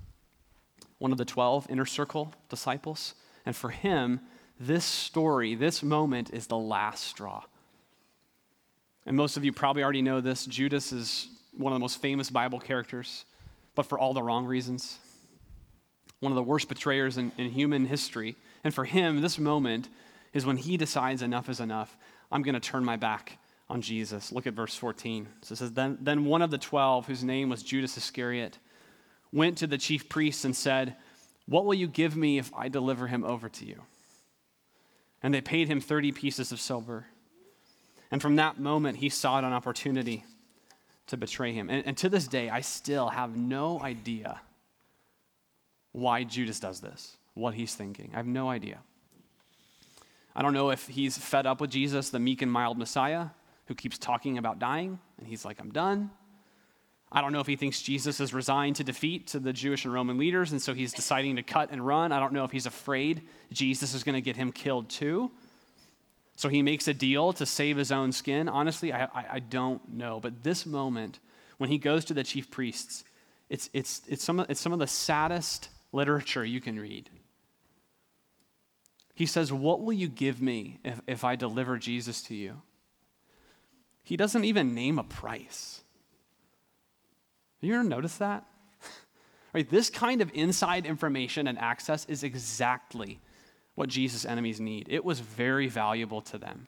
one 1.04 1.12
of 1.12 1.18
the 1.18 1.26
12 1.26 1.68
inner 1.70 1.86
circle 1.86 2.34
disciples. 2.48 3.14
And 3.46 3.54
for 3.54 3.72
him, 3.72 4.22
this 4.58 4.86
story, 4.86 5.54
this 5.54 5.84
moment 5.84 6.30
is 6.32 6.48
the 6.48 6.58
last 6.58 7.04
straw. 7.04 7.44
And 9.06 9.18
most 9.18 9.36
of 9.36 9.44
you 9.44 9.52
probably 9.52 9.84
already 9.84 10.02
know 10.02 10.22
this. 10.22 10.46
Judas 10.46 10.94
is 10.94 11.28
one 11.52 11.74
of 11.74 11.76
the 11.76 11.82
most 11.82 12.02
famous 12.02 12.30
Bible 12.30 12.58
characters, 12.58 13.26
but 13.76 13.86
for 13.86 14.00
all 14.00 14.14
the 14.14 14.24
wrong 14.24 14.46
reasons 14.46 14.98
one 16.22 16.32
of 16.32 16.38
the 16.38 16.44
worst 16.44 16.70
betrayers 16.70 17.18
in, 17.18 17.34
in 17.38 17.50
human 17.50 17.86
history. 17.86 18.38
And 18.64 18.74
for 18.74 18.86
him, 18.86 19.20
this 19.20 19.38
moment 19.38 19.90
is 20.32 20.46
when 20.46 20.56
he 20.56 20.78
decides 20.78 21.22
enough 21.22 21.50
is 21.50 21.60
enough. 21.60 21.98
I'm 22.32 22.44
going 22.44 22.54
to 22.54 22.62
turn 22.62 22.86
my 22.86 22.96
back 22.96 23.40
on 23.70 23.82
Jesus. 23.82 24.32
Look 24.32 24.48
at 24.48 24.54
verse 24.54 24.74
14. 24.78 25.28
So 25.42 25.52
it 25.52 25.58
says, 25.58 25.74
then, 25.74 25.98
then 26.00 26.24
one 26.24 26.42
of 26.42 26.50
the 26.50 26.58
twelve, 26.58 27.08
whose 27.08 27.26
name 27.26 27.50
was 27.50 27.62
Judas 27.62 27.98
Iscariot, 27.98 28.58
went 29.34 29.58
to 29.58 29.68
the 29.68 29.78
chief 29.78 30.08
priests 30.08 30.46
and 30.46 30.56
said, 30.56 30.96
What 31.48 31.66
will 31.66 31.74
you 31.74 31.88
give 31.88 32.16
me 32.16 32.38
if 32.38 32.54
I 32.56 32.70
deliver 32.70 33.08
him 33.08 33.24
over 33.24 33.50
to 33.50 33.66
you? 33.66 33.82
And 35.22 35.34
they 35.34 35.42
paid 35.42 35.68
him 35.68 35.82
30 35.82 36.12
pieces 36.12 36.52
of 36.52 36.62
silver. 36.62 37.08
And 38.12 38.22
from 38.22 38.36
that 38.36 38.60
moment, 38.60 38.98
he 38.98 39.10
sought 39.10 39.44
an 39.44 39.54
opportunity 39.54 40.24
to 41.08 41.18
betray 41.18 41.54
him. 41.54 41.70
And, 41.70 41.86
and 41.86 41.98
to 41.98 42.10
this 42.10 42.28
day, 42.28 42.50
I 42.50 42.62
still 42.62 43.10
have 43.10 43.36
no 43.36 43.82
idea 43.82 44.40
why 45.92 46.24
Judas 46.24 46.60
does 46.60 46.80
this, 46.80 47.18
what 47.34 47.54
he's 47.54 47.74
thinking. 47.74 48.12
I 48.14 48.18
have 48.18 48.28
no 48.28 48.50
idea. 48.50 48.80
I 50.36 50.42
don't 50.42 50.54
know 50.54 50.72
if 50.72 50.88
he's 50.88 51.18
fed 51.18 51.46
up 51.46 51.62
with 51.62 51.70
Jesus, 51.70 52.10
the 52.10 52.20
meek 52.20 52.42
and 52.42 52.52
mild 52.52 52.78
Messiah, 52.78 53.28
who 53.68 53.76
keeps 53.76 53.98
talking 53.98 54.38
about 54.38 54.60
dying, 54.60 55.00
and 55.18 55.28
he's 55.28 55.46
like, 55.46 55.60
I'm 55.60 55.72
done. 55.72 56.10
I 57.16 57.22
don't 57.22 57.32
know 57.32 57.40
if 57.40 57.48
he 57.48 57.56
thinks 57.56 57.80
Jesus 57.80 58.20
is 58.20 58.34
resigned 58.34 58.78
to 58.78 58.84
defeat 58.84 59.28
to 59.28 59.40
the 59.40 59.54
Jewish 59.54 59.86
and 59.86 59.94
Roman 59.94 60.18
leaders, 60.18 60.52
and 60.52 60.60
so 60.60 60.74
he's 60.74 60.92
deciding 60.92 61.36
to 61.36 61.44
cut 61.44 61.70
and 61.72 61.86
run. 61.86 62.12
I 62.12 62.20
don't 62.20 62.34
know 62.34 62.44
if 62.44 62.52
he's 62.52 62.66
afraid 62.66 63.22
Jesus 63.52 63.94
is 63.94 64.04
going 64.04 64.16
to 64.16 64.22
get 64.22 64.36
him 64.36 64.52
killed 64.52 64.90
too. 64.90 65.30
So 66.36 66.50
he 66.50 66.64
makes 66.64 66.88
a 66.88 66.94
deal 66.94 67.32
to 67.34 67.46
save 67.46 67.78
his 67.78 67.92
own 67.92 68.12
skin. 68.12 68.50
Honestly, 68.50 68.92
I, 68.92 69.04
I, 69.04 69.26
I 69.34 69.40
don't 69.40 69.94
know. 69.94 70.20
But 70.20 70.42
this 70.42 70.66
moment, 70.66 71.20
when 71.60 71.70
he 71.70 71.78
goes 71.78 72.04
to 72.06 72.16
the 72.16 72.24
chief 72.24 72.50
priests, 72.50 73.04
it's, 73.48 73.70
it's, 73.74 74.02
it's, 74.08 74.24
some, 74.24 74.40
of, 74.40 74.50
it's 74.50 74.60
some 74.60 74.74
of 74.74 74.80
the 74.80 74.88
saddest 74.88 75.70
literature 75.92 76.44
you 76.44 76.60
can 76.60 76.80
read. 76.80 77.12
He 79.14 79.28
says, 79.28 79.54
What 79.54 79.82
will 79.82 79.94
you 79.94 80.08
give 80.08 80.42
me 80.42 80.80
if, 80.84 81.00
if 81.06 81.24
I 81.24 81.36
deliver 81.36 81.78
Jesus 81.78 82.24
to 82.24 82.36
you? 82.36 82.64
He 84.02 84.18
doesn't 84.18 84.44
even 84.44 84.74
name 84.74 84.98
a 84.98 85.04
price. 85.04 85.83
You 87.64 87.76
ever 87.76 87.84
notice 87.84 88.18
that? 88.18 88.46
right, 89.54 89.70
this 89.70 89.90
kind 89.90 90.22
of 90.22 90.30
inside 90.34 90.86
information 90.86 91.48
and 91.48 91.58
access 91.58 92.06
is 92.06 92.24
exactly 92.24 93.20
what 93.76 93.90
Jesus' 93.90 94.26
enemies 94.26 94.60
need. 94.60 94.88
It 94.90 95.04
was 95.04 95.20
very 95.20 95.68
valuable 95.68 96.22
to 96.24 96.38
them. 96.38 96.68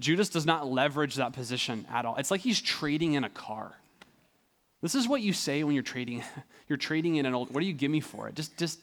Judas 0.00 0.28
does 0.28 0.44
not 0.44 0.66
leverage 0.66 1.16
that 1.16 1.32
position 1.32 1.86
at 1.92 2.04
all. 2.04 2.16
It's 2.16 2.30
like 2.30 2.40
he's 2.40 2.60
trading 2.60 3.12
in 3.14 3.22
a 3.22 3.30
car. 3.30 3.72
This 4.82 4.94
is 4.94 5.06
what 5.06 5.20
you 5.20 5.32
say 5.32 5.62
when 5.62 5.74
you're 5.74 5.82
trading. 5.82 6.22
You're 6.68 6.78
trading 6.78 7.16
in 7.16 7.26
an 7.26 7.34
old. 7.34 7.52
What 7.52 7.60
do 7.60 7.66
you 7.66 7.74
give 7.74 7.90
me 7.90 8.00
for 8.00 8.26
it? 8.28 8.34
Just, 8.34 8.56
just 8.56 8.80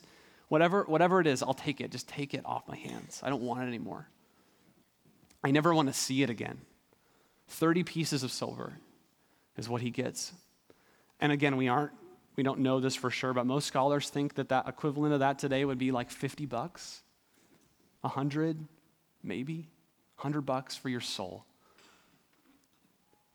whatever, 0.49 0.83
whatever 0.83 1.19
it 1.19 1.25
is, 1.25 1.41
I'll 1.41 1.55
take 1.55 1.81
it. 1.81 1.89
Just 1.89 2.07
take 2.07 2.35
it 2.35 2.41
off 2.45 2.67
my 2.67 2.75
hands. 2.75 3.19
I 3.23 3.29
don't 3.29 3.41
want 3.41 3.63
it 3.63 3.65
anymore. 3.65 4.07
I 5.43 5.49
never 5.49 5.73
want 5.73 5.87
to 5.87 5.93
see 5.93 6.21
it 6.21 6.29
again. 6.29 6.61
Thirty 7.47 7.83
pieces 7.83 8.21
of 8.21 8.31
silver 8.31 8.73
is 9.57 9.67
what 9.67 9.81
he 9.81 9.89
gets. 9.89 10.31
And 11.21 11.31
again, 11.31 11.55
we 11.55 11.67
aren't, 11.67 11.91
we 12.35 12.43
don't 12.43 12.59
know 12.59 12.79
this 12.79 12.95
for 12.95 13.11
sure, 13.11 13.33
but 13.33 13.45
most 13.45 13.67
scholars 13.67 14.09
think 14.09 14.35
that 14.35 14.49
that 14.49 14.67
equivalent 14.67 15.13
of 15.13 15.19
that 15.19 15.37
today 15.37 15.63
would 15.63 15.77
be 15.77 15.91
like 15.91 16.09
50 16.09 16.47
bucks, 16.47 17.03
100, 18.01 18.57
maybe 19.23 19.69
100 20.17 20.41
bucks 20.41 20.75
for 20.75 20.89
your 20.89 21.01
soul. 21.01 21.45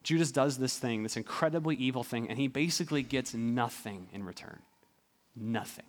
Judas 0.03 0.31
does 0.31 0.57
this 0.57 0.77
thing, 0.77 1.03
this 1.03 1.17
incredibly 1.17 1.75
evil 1.75 2.03
thing, 2.03 2.29
and 2.29 2.37
he 2.37 2.47
basically 2.47 3.03
gets 3.03 3.33
nothing 3.33 4.07
in 4.13 4.23
return. 4.23 4.59
Nothing. 5.35 5.85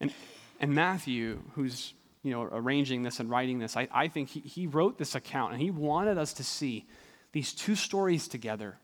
And, 0.00 0.12
and 0.60 0.74
Matthew, 0.74 1.40
who's 1.54 1.94
you 2.22 2.30
know, 2.30 2.42
arranging 2.42 3.02
this 3.02 3.20
and 3.20 3.28
writing 3.28 3.58
this, 3.58 3.76
I, 3.76 3.88
I 3.92 4.08
think 4.08 4.28
he, 4.30 4.40
he 4.40 4.66
wrote 4.66 4.98
this 4.98 5.14
account 5.14 5.52
and 5.52 5.62
he 5.62 5.70
wanted 5.70 6.18
us 6.18 6.34
to 6.34 6.44
see 6.44 6.86
these 7.32 7.52
two 7.52 7.74
stories 7.74 8.28
together 8.28 8.78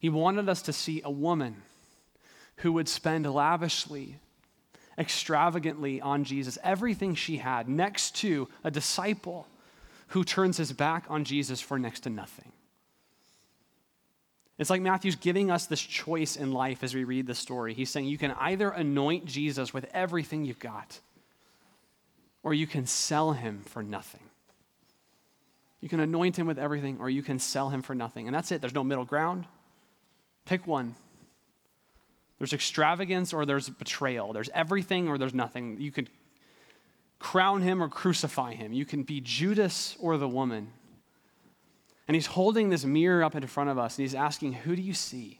he 0.00 0.08
wanted 0.08 0.48
us 0.48 0.62
to 0.62 0.72
see 0.72 1.02
a 1.04 1.10
woman 1.10 1.62
who 2.56 2.72
would 2.72 2.88
spend 2.88 3.32
lavishly, 3.32 4.18
extravagantly 4.98 6.00
on 6.00 6.24
Jesus, 6.24 6.58
everything 6.64 7.14
she 7.14 7.36
had, 7.36 7.68
next 7.68 8.16
to 8.16 8.48
a 8.64 8.70
disciple 8.70 9.46
who 10.08 10.24
turns 10.24 10.56
his 10.56 10.72
back 10.72 11.04
on 11.08 11.24
Jesus 11.24 11.60
for 11.60 11.78
next 11.78 12.00
to 12.00 12.10
nothing. 12.10 12.50
It's 14.58 14.70
like 14.70 14.82
Matthew's 14.82 15.16
giving 15.16 15.50
us 15.50 15.66
this 15.66 15.80
choice 15.80 16.36
in 16.36 16.52
life 16.52 16.82
as 16.82 16.94
we 16.94 17.04
read 17.04 17.26
the 17.26 17.34
story. 17.34 17.72
He's 17.72 17.88
saying 17.88 18.06
you 18.06 18.18
can 18.18 18.32
either 18.32 18.70
anoint 18.70 19.24
Jesus 19.26 19.72
with 19.72 19.86
everything 19.94 20.44
you've 20.44 20.58
got, 20.58 20.98
or 22.42 22.52
you 22.52 22.66
can 22.66 22.86
sell 22.86 23.32
him 23.32 23.62
for 23.66 23.82
nothing. 23.82 24.20
You 25.80 25.88
can 25.88 26.00
anoint 26.00 26.38
him 26.38 26.46
with 26.46 26.58
everything, 26.58 26.98
or 27.00 27.08
you 27.08 27.22
can 27.22 27.38
sell 27.38 27.70
him 27.70 27.80
for 27.80 27.94
nothing. 27.94 28.26
And 28.26 28.34
that's 28.34 28.52
it. 28.52 28.60
There's 28.60 28.74
no 28.74 28.84
middle 28.84 29.06
ground. 29.06 29.46
Pick 30.44 30.66
one. 30.66 30.94
There's 32.38 32.52
extravagance 32.52 33.32
or 33.32 33.44
there's 33.44 33.68
betrayal. 33.68 34.32
There's 34.32 34.48
everything 34.54 35.08
or 35.08 35.18
there's 35.18 35.34
nothing. 35.34 35.78
You 35.78 35.92
could 35.92 36.08
crown 37.18 37.60
him 37.60 37.82
or 37.82 37.88
crucify 37.88 38.54
him. 38.54 38.72
You 38.72 38.86
can 38.86 39.02
be 39.02 39.20
Judas 39.20 39.96
or 40.00 40.16
the 40.16 40.28
woman. 40.28 40.72
And 42.08 42.14
he's 42.14 42.26
holding 42.26 42.70
this 42.70 42.84
mirror 42.84 43.22
up 43.22 43.36
in 43.36 43.46
front 43.46 43.70
of 43.70 43.78
us 43.78 43.96
and 43.96 44.02
he's 44.02 44.14
asking, 44.14 44.54
Who 44.54 44.74
do 44.74 44.82
you 44.82 44.94
see? 44.94 45.38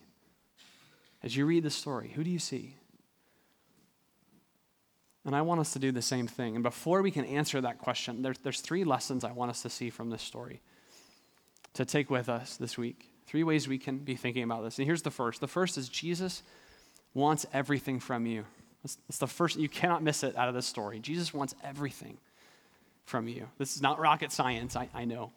As 1.22 1.36
you 1.36 1.46
read 1.46 1.64
the 1.64 1.70
story, 1.70 2.12
who 2.14 2.22
do 2.22 2.30
you 2.30 2.38
see? 2.38 2.76
And 5.24 5.36
I 5.36 5.42
want 5.42 5.60
us 5.60 5.72
to 5.74 5.78
do 5.78 5.92
the 5.92 6.00
same 6.00 6.26
thing. 6.26 6.54
And 6.54 6.62
before 6.62 7.02
we 7.02 7.10
can 7.10 7.24
answer 7.24 7.60
that 7.60 7.78
question, 7.78 8.22
there's, 8.22 8.38
there's 8.38 8.60
three 8.60 8.84
lessons 8.84 9.22
I 9.22 9.32
want 9.32 9.50
us 9.50 9.62
to 9.62 9.70
see 9.70 9.90
from 9.90 10.10
this 10.10 10.22
story 10.22 10.60
to 11.74 11.84
take 11.84 12.10
with 12.10 12.28
us 12.28 12.56
this 12.56 12.78
week. 12.78 13.09
Three 13.30 13.44
ways 13.44 13.68
we 13.68 13.78
can 13.78 13.98
be 13.98 14.16
thinking 14.16 14.42
about 14.42 14.64
this. 14.64 14.80
And 14.80 14.86
here's 14.86 15.02
the 15.02 15.10
first 15.12 15.40
the 15.40 15.46
first 15.46 15.78
is 15.78 15.88
Jesus 15.88 16.42
wants 17.14 17.46
everything 17.52 18.00
from 18.00 18.26
you. 18.26 18.44
That's, 18.82 18.98
that's 19.06 19.18
the 19.18 19.28
first, 19.28 19.56
you 19.56 19.68
cannot 19.68 20.02
miss 20.02 20.24
it 20.24 20.36
out 20.36 20.48
of 20.48 20.54
this 20.54 20.66
story. 20.66 20.98
Jesus 20.98 21.32
wants 21.32 21.54
everything 21.62 22.18
from 23.04 23.28
you. 23.28 23.46
This 23.56 23.76
is 23.76 23.82
not 23.82 24.00
rocket 24.00 24.32
science, 24.32 24.74
I, 24.74 24.88
I 24.92 25.04
know. 25.04 25.30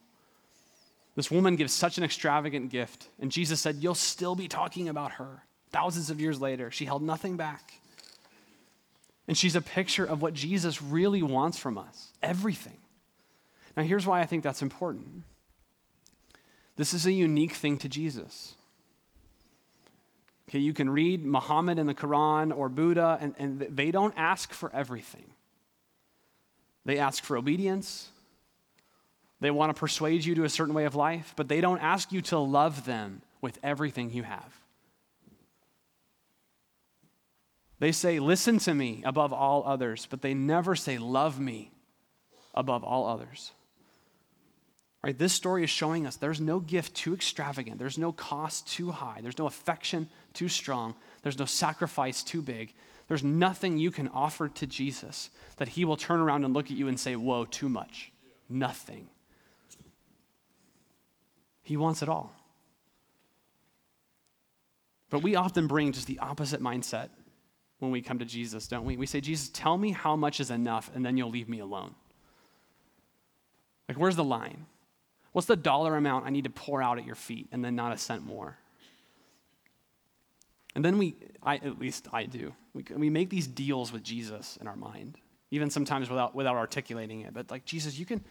This 1.15 1.29
woman 1.29 1.55
gives 1.55 1.71
such 1.71 1.99
an 1.99 2.03
extravagant 2.03 2.71
gift, 2.71 3.09
and 3.19 3.31
Jesus 3.31 3.61
said, 3.61 3.75
You'll 3.79 3.93
still 3.93 4.33
be 4.33 4.47
talking 4.47 4.89
about 4.89 5.11
her 5.13 5.43
thousands 5.71 6.09
of 6.09 6.19
years 6.19 6.41
later. 6.41 6.71
She 6.71 6.85
held 6.85 7.03
nothing 7.03 7.37
back. 7.37 7.73
And 9.27 9.37
she's 9.37 9.55
a 9.55 9.61
picture 9.61 10.03
of 10.03 10.23
what 10.23 10.33
Jesus 10.33 10.81
really 10.81 11.21
wants 11.21 11.59
from 11.59 11.77
us 11.77 12.11
everything. 12.23 12.77
Now, 13.77 13.83
here's 13.83 14.07
why 14.07 14.19
I 14.19 14.25
think 14.25 14.43
that's 14.43 14.63
important 14.63 15.25
this 16.75 16.93
is 16.93 17.05
a 17.05 17.11
unique 17.11 17.53
thing 17.53 17.77
to 17.79 17.89
Jesus. 17.89 18.55
Okay, 20.49 20.59
you 20.59 20.73
can 20.73 20.89
read 20.89 21.25
Muhammad 21.25 21.79
in 21.79 21.87
the 21.87 21.93
Quran 21.93 22.55
or 22.55 22.69
Buddha, 22.69 23.17
and, 23.21 23.35
and 23.39 23.59
they 23.59 23.91
don't 23.91 24.13
ask 24.17 24.51
for 24.53 24.73
everything. 24.73 25.25
They 26.85 26.97
ask 26.97 27.23
for 27.23 27.37
obedience. 27.37 28.09
They 29.39 29.51
want 29.51 29.75
to 29.75 29.79
persuade 29.79 30.25
you 30.25 30.35
to 30.35 30.43
a 30.43 30.49
certain 30.49 30.73
way 30.73 30.85
of 30.85 30.95
life, 30.95 31.33
but 31.35 31.47
they 31.47 31.61
don't 31.61 31.79
ask 31.79 32.11
you 32.11 32.21
to 32.23 32.37
love 32.37 32.85
them 32.85 33.21
with 33.41 33.57
everything 33.63 34.11
you 34.11 34.23
have. 34.23 34.53
They 37.79 37.91
say, 37.91 38.19
Listen 38.19 38.59
to 38.59 38.73
me 38.73 39.01
above 39.05 39.33
all 39.33 39.63
others, 39.65 40.07
but 40.09 40.21
they 40.21 40.33
never 40.33 40.75
say, 40.75 40.97
Love 40.97 41.39
me 41.39 41.71
above 42.53 42.83
all 42.83 43.07
others. 43.07 43.51
Right, 45.03 45.17
this 45.17 45.33
story 45.33 45.65
is 45.65 45.69
showing 45.69 46.07
us 46.07 46.15
there's 46.15 46.39
no 46.39 46.59
gift 46.59 46.95
too 46.95 47.13
extravagant, 47.13 47.77
there's 47.77 47.97
no 47.97 48.13
cost 48.13 48.67
too 48.67 48.91
high, 48.91 49.19
there's 49.21 49.37
no 49.37 49.47
affection 49.47 50.09
too 50.33 50.47
strong, 50.47 50.95
there's 51.23 51.37
no 51.37 51.45
sacrifice 51.45 52.23
too 52.23 52.41
big. 52.41 52.73
There's 53.09 53.23
nothing 53.23 53.77
you 53.77 53.91
can 53.91 54.07
offer 54.07 54.47
to 54.47 54.65
Jesus 54.65 55.29
that 55.57 55.67
he 55.67 55.83
will 55.83 55.97
turn 55.97 56.21
around 56.21 56.45
and 56.45 56.53
look 56.53 56.67
at 56.67 56.77
you 56.77 56.87
and 56.87 56.97
say, 56.97 57.17
Whoa, 57.17 57.43
too 57.43 57.67
much. 57.67 58.13
Nothing. 58.47 59.09
He 61.63 61.75
wants 61.75 62.01
it 62.01 62.09
all. 62.09 62.33
But 65.09 65.21
we 65.21 65.35
often 65.35 65.67
bring 65.67 65.91
just 65.91 66.07
the 66.07 66.19
opposite 66.19 66.61
mindset 66.61 67.09
when 67.79 67.91
we 67.91 68.01
come 68.01 68.19
to 68.19 68.25
Jesus, 68.25 68.67
don't 68.67 68.85
we? 68.85 68.95
We 68.95 69.05
say, 69.05 69.21
Jesus, 69.21 69.49
tell 69.49 69.77
me 69.77 69.91
how 69.91 70.15
much 70.15 70.39
is 70.39 70.49
enough, 70.49 70.89
and 70.95 71.05
then 71.05 71.17
you'll 71.17 71.29
leave 71.29 71.49
me 71.49 71.59
alone. 71.59 71.93
Like, 73.87 73.97
where's 73.97 74.15
the 74.15 74.23
line? 74.23 74.65
What's 75.33 75.47
the 75.47 75.55
dollar 75.55 75.97
amount 75.97 76.25
I 76.25 76.29
need 76.29 76.45
to 76.45 76.49
pour 76.49 76.81
out 76.81 76.97
at 76.97 77.05
your 77.05 77.15
feet 77.15 77.49
and 77.51 77.65
then 77.65 77.75
not 77.75 77.91
a 77.91 77.97
cent 77.97 78.23
more? 78.23 78.57
And 80.75 80.85
then 80.85 80.97
we, 80.97 81.15
I, 81.41 81.55
at 81.57 81.79
least 81.79 82.07
I 82.13 82.25
do, 82.25 82.53
we, 82.73 82.85
we 82.95 83.09
make 83.09 83.29
these 83.29 83.47
deals 83.47 83.91
with 83.91 84.03
Jesus 84.03 84.57
in 84.61 84.67
our 84.67 84.75
mind, 84.75 85.17
even 85.51 85.69
sometimes 85.69 86.09
without, 86.09 86.33
without 86.33 86.55
articulating 86.55 87.21
it. 87.21 87.33
But 87.33 87.51
like, 87.51 87.65
Jesus, 87.65 87.99
you 87.99 88.05
can, 88.05 88.23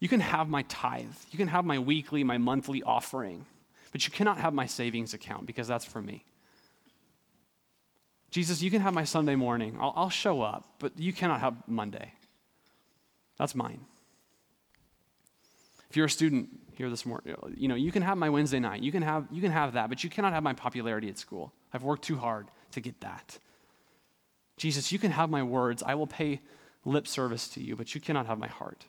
you 0.00 0.08
can 0.08 0.20
have 0.20 0.48
my 0.48 0.62
tithe, 0.62 1.06
you 1.30 1.38
can 1.38 1.48
have 1.48 1.64
my 1.64 1.78
weekly, 1.78 2.24
my 2.24 2.38
monthly 2.38 2.82
offering, 2.82 3.46
but 3.92 4.06
you 4.06 4.12
cannot 4.12 4.38
have 4.38 4.52
my 4.52 4.66
savings 4.66 5.14
account 5.14 5.46
because 5.46 5.68
that's 5.68 5.84
for 5.84 6.02
me. 6.02 6.24
Jesus, 8.30 8.60
you 8.60 8.70
can 8.70 8.80
have 8.80 8.92
my 8.92 9.04
Sunday 9.04 9.36
morning. 9.36 9.76
I'll, 9.80 9.92
I'll 9.94 10.10
show 10.10 10.42
up, 10.42 10.64
but 10.78 10.98
you 10.98 11.12
cannot 11.12 11.40
have 11.40 11.54
Monday. 11.68 12.12
That's 13.38 13.54
mine. 13.54 13.80
If 15.94 15.98
you're 15.98 16.06
a 16.06 16.10
student 16.10 16.48
here 16.72 16.90
this 16.90 17.06
morning, 17.06 17.36
you 17.56 17.68
know, 17.68 17.76
you 17.76 17.92
can 17.92 18.02
have 18.02 18.18
my 18.18 18.28
Wednesday 18.28 18.58
night. 18.58 18.82
You 18.82 18.90
can 18.90 19.02
have, 19.02 19.28
you 19.30 19.40
can 19.40 19.52
have 19.52 19.74
that, 19.74 19.88
but 19.88 20.02
you 20.02 20.10
cannot 20.10 20.32
have 20.32 20.42
my 20.42 20.52
popularity 20.52 21.08
at 21.08 21.18
school. 21.18 21.52
I've 21.72 21.84
worked 21.84 22.02
too 22.02 22.16
hard 22.16 22.48
to 22.72 22.80
get 22.80 23.00
that. 23.02 23.38
Jesus, 24.56 24.90
you 24.90 24.98
can 24.98 25.12
have 25.12 25.30
my 25.30 25.44
words. 25.44 25.84
I 25.86 25.94
will 25.94 26.08
pay 26.08 26.40
lip 26.84 27.06
service 27.06 27.46
to 27.50 27.62
you, 27.62 27.76
but 27.76 27.94
you 27.94 28.00
cannot 28.00 28.26
have 28.26 28.40
my 28.40 28.48
heart. 28.48 28.84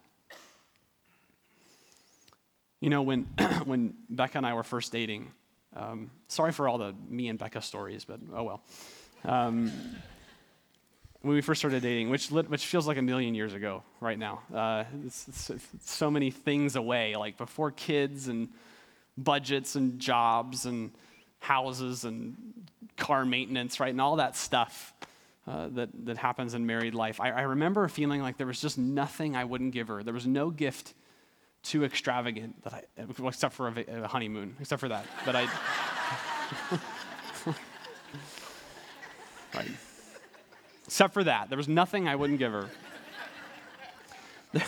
You 2.81 2.89
know, 2.89 3.03
when, 3.03 3.25
when 3.65 3.93
Becca 4.09 4.39
and 4.39 4.47
I 4.47 4.55
were 4.55 4.63
first 4.63 4.91
dating, 4.91 5.31
um, 5.75 6.09
sorry 6.27 6.53
for 6.53 6.67
all 6.67 6.79
the 6.79 6.95
me 7.07 7.27
and 7.27 7.37
Becca 7.37 7.61
stories, 7.61 8.03
but 8.03 8.19
oh 8.33 8.41
well. 8.41 8.63
Um, 9.25 9.71
when 11.25 11.33
we 11.33 11.41
first 11.41 11.59
started 11.59 11.81
dating, 11.81 12.11
which, 12.11 12.29
which 12.29 12.67
feels 12.67 12.87
like 12.87 12.97
a 12.97 13.01
million 13.01 13.33
years 13.33 13.55
ago 13.55 13.81
right 13.99 14.19
now. 14.19 14.43
Uh, 14.53 14.83
it's, 15.03 15.27
it's, 15.27 15.49
it's 15.49 15.91
so 15.91 16.11
many 16.11 16.29
things 16.29 16.75
away, 16.75 17.15
like 17.15 17.35
before 17.35 17.71
kids 17.71 18.27
and 18.27 18.49
budgets 19.17 19.73
and 19.73 19.99
jobs 19.99 20.67
and 20.67 20.91
houses 21.39 22.03
and 22.03 22.35
car 22.95 23.25
maintenance, 23.25 23.79
right? 23.79 23.89
And 23.89 23.99
all 23.99 24.17
that 24.17 24.35
stuff 24.35 24.93
uh, 25.47 25.69
that, 25.69 25.89
that 26.05 26.17
happens 26.17 26.53
in 26.53 26.67
married 26.67 26.93
life. 26.93 27.19
I, 27.19 27.31
I 27.31 27.41
remember 27.41 27.87
feeling 27.87 28.21
like 28.21 28.37
there 28.37 28.45
was 28.45 28.61
just 28.61 28.77
nothing 28.77 29.35
I 29.35 29.45
wouldn't 29.45 29.73
give 29.73 29.87
her. 29.87 30.03
There 30.03 30.13
was 30.13 30.27
no 30.27 30.51
gift 30.51 30.93
too 31.63 31.85
extravagant 31.85 32.63
that 32.65 32.73
I, 32.73 32.83
except 33.27 33.55
for 33.55 33.69
a, 33.69 34.03
a 34.03 34.07
honeymoon, 34.07 34.57
except 34.59 34.79
for 34.79 34.89
that. 34.89 35.07
But 35.25 35.35
I. 35.35 35.49
right. 39.55 39.71
Except 40.95 41.13
for 41.13 41.25
that, 41.25 41.49
there 41.49 41.57
was 41.57 41.67
nothing 41.67 42.07
I 42.07 42.15
wouldn't 42.15 42.39
give 42.39 42.53
her. 42.53 42.69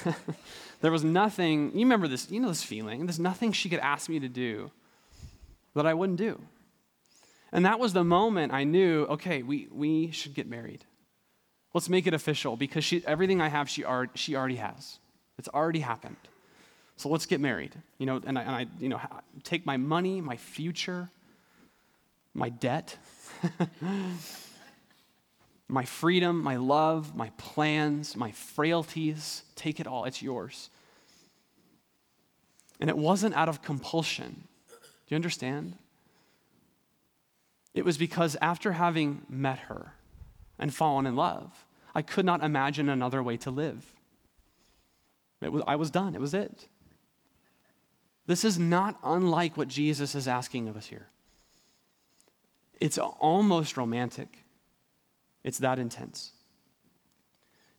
there 0.81 0.91
was 0.91 1.01
nothing, 1.01 1.71
you 1.71 1.85
remember 1.85 2.09
this, 2.09 2.29
you 2.29 2.41
know 2.41 2.49
this 2.49 2.63
feeling. 2.63 3.05
There's 3.05 3.17
nothing 3.17 3.53
she 3.53 3.69
could 3.69 3.79
ask 3.79 4.09
me 4.09 4.19
to 4.19 4.27
do 4.27 4.69
that 5.73 5.85
I 5.85 5.93
wouldn't 5.93 6.17
do. 6.17 6.41
And 7.53 7.65
that 7.65 7.79
was 7.79 7.93
the 7.93 8.03
moment 8.03 8.51
I 8.51 8.65
knew, 8.65 9.05
okay, 9.05 9.41
we, 9.41 9.69
we 9.71 10.11
should 10.11 10.33
get 10.33 10.49
married. 10.49 10.83
Let's 11.73 11.87
make 11.87 12.07
it 12.07 12.13
official 12.13 12.57
because 12.57 12.83
she, 12.83 13.01
everything 13.07 13.39
I 13.39 13.47
have, 13.47 13.69
she, 13.69 13.85
are, 13.85 14.09
she 14.13 14.35
already 14.35 14.57
has. 14.57 14.99
It's 15.37 15.47
already 15.47 15.79
happened. 15.79 16.17
So 16.97 17.07
let's 17.07 17.25
get 17.25 17.39
married. 17.39 17.71
You 17.99 18.05
know, 18.05 18.21
and 18.25 18.37
I, 18.37 18.41
and 18.41 18.51
I 18.51 18.65
you 18.81 18.89
know, 18.89 18.99
take 19.45 19.65
my 19.65 19.77
money, 19.77 20.19
my 20.19 20.35
future, 20.35 21.07
my 22.33 22.49
debt, 22.49 22.97
my 25.67 25.83
freedom, 25.83 26.41
my 26.41 26.55
love, 26.55 27.15
my 27.15 27.29
plans, 27.37 28.15
my 28.15 28.31
frailties. 28.31 29.43
Take 29.55 29.79
it 29.79 29.87
all. 29.87 30.05
It's 30.05 30.21
yours. 30.21 30.69
And 32.79 32.89
it 32.89 32.97
wasn't 32.97 33.35
out 33.35 33.49
of 33.49 33.61
compulsion. 33.61 34.43
Do 34.69 34.77
you 35.09 35.15
understand? 35.15 35.75
It 37.73 37.85
was 37.85 37.97
because 37.97 38.37
after 38.41 38.73
having 38.73 39.23
met 39.29 39.59
her 39.59 39.93
and 40.57 40.73
fallen 40.73 41.05
in 41.05 41.15
love, 41.15 41.65
I 41.93 42.01
could 42.01 42.25
not 42.25 42.43
imagine 42.43 42.89
another 42.89 43.21
way 43.21 43.37
to 43.37 43.51
live. 43.51 43.93
Was, 45.41 45.63
I 45.67 45.75
was 45.75 45.91
done. 45.91 46.15
It 46.15 46.21
was 46.21 46.33
it. 46.33 46.67
This 48.25 48.43
is 48.43 48.59
not 48.59 48.99
unlike 49.03 49.57
what 49.57 49.67
Jesus 49.67 50.15
is 50.15 50.27
asking 50.27 50.67
of 50.67 50.75
us 50.75 50.87
here. 50.87 51.07
It's 52.79 52.97
almost 52.97 53.77
romantic. 53.77 54.43
It's 55.47 55.59
that 55.59 55.79
intense. 55.79 56.33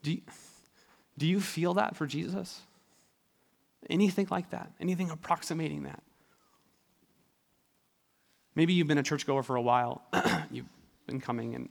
Do 0.02 0.12
you, 0.12 0.22
do 1.18 1.26
you 1.26 1.38
feel 1.38 1.74
that 1.74 1.96
for 1.96 2.06
Jesus? 2.06 2.62
Anything 3.90 4.26
like 4.30 4.48
that? 4.52 4.72
Anything 4.80 5.10
approximating 5.10 5.82
that? 5.82 6.02
Maybe 8.54 8.72
you've 8.72 8.86
been 8.86 8.96
a 8.96 9.02
churchgoer 9.02 9.42
for 9.42 9.54
a 9.54 9.60
while. 9.60 10.00
you've 10.50 10.64
been 11.06 11.20
coming 11.20 11.54
and 11.54 11.68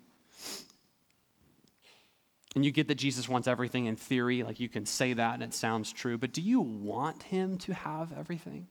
and 2.55 2.63
you 2.63 2.71
get 2.71 2.88
that 2.89 2.95
Jesus 2.95 3.27
wants 3.27 3.47
everything 3.47 3.88
in 3.88 3.95
theory, 3.95 4.43
like 4.43 4.60
you 4.60 4.69
can 4.69 4.86
say 4.86 5.13
that 5.13 5.33
and 5.33 5.43
it 5.43 5.53
sounds 5.55 5.91
true, 5.91 6.19
but 6.19 6.31
do 6.31 6.41
you 6.41 6.62
want 6.62 7.23
him 7.23 7.57
to 7.60 7.73
have 7.73 8.13
everything? 8.15 8.67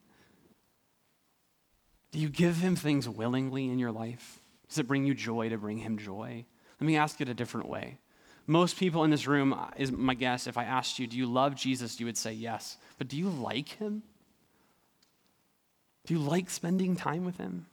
Do 2.13 2.21
you 2.21 2.29
give 2.29 2.59
him 2.59 2.77
things 2.77 3.09
willingly 3.09 3.69
in 3.69 3.81
your 3.81 3.93
life? 3.93 4.41
Does 4.69 4.79
it 4.79 4.87
bring 4.87 5.05
you 5.05 5.15
joy 5.15 5.49
to 5.49 5.59
bring 5.59 5.79
him 5.79 5.99
joy? 5.99 6.47
Let 6.81 6.87
me 6.87 6.97
ask 6.97 7.21
it 7.21 7.29
a 7.29 7.35
different 7.35 7.69
way. 7.69 7.99
Most 8.47 8.79
people 8.79 9.03
in 9.05 9.11
this 9.11 9.27
room, 9.27 9.53
uh, 9.53 9.71
is 9.77 9.91
my 9.91 10.15
guess, 10.15 10.47
if 10.47 10.57
I 10.57 10.65
asked 10.65 10.99
you, 10.99 11.07
do 11.07 11.17
you 11.17 11.27
love 11.27 11.57
Jesus, 11.57 11.99
you 11.99 12.07
would 12.07 12.17
say 12.17 12.33
yes. 12.33 12.77
But 12.99 13.09
do 13.09 13.17
you 13.17 13.29
like 13.29 13.71
him? 13.71 14.03
Do 16.07 16.15
you 16.15 16.21
like 16.21 16.49
spending 16.49 16.95
time 16.95 17.25
with 17.25 17.39
him? 17.39 17.67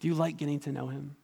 Do 0.00 0.08
you 0.08 0.14
like 0.14 0.36
getting 0.36 0.60
to 0.60 0.72
know 0.72 0.88
him? 0.88 1.16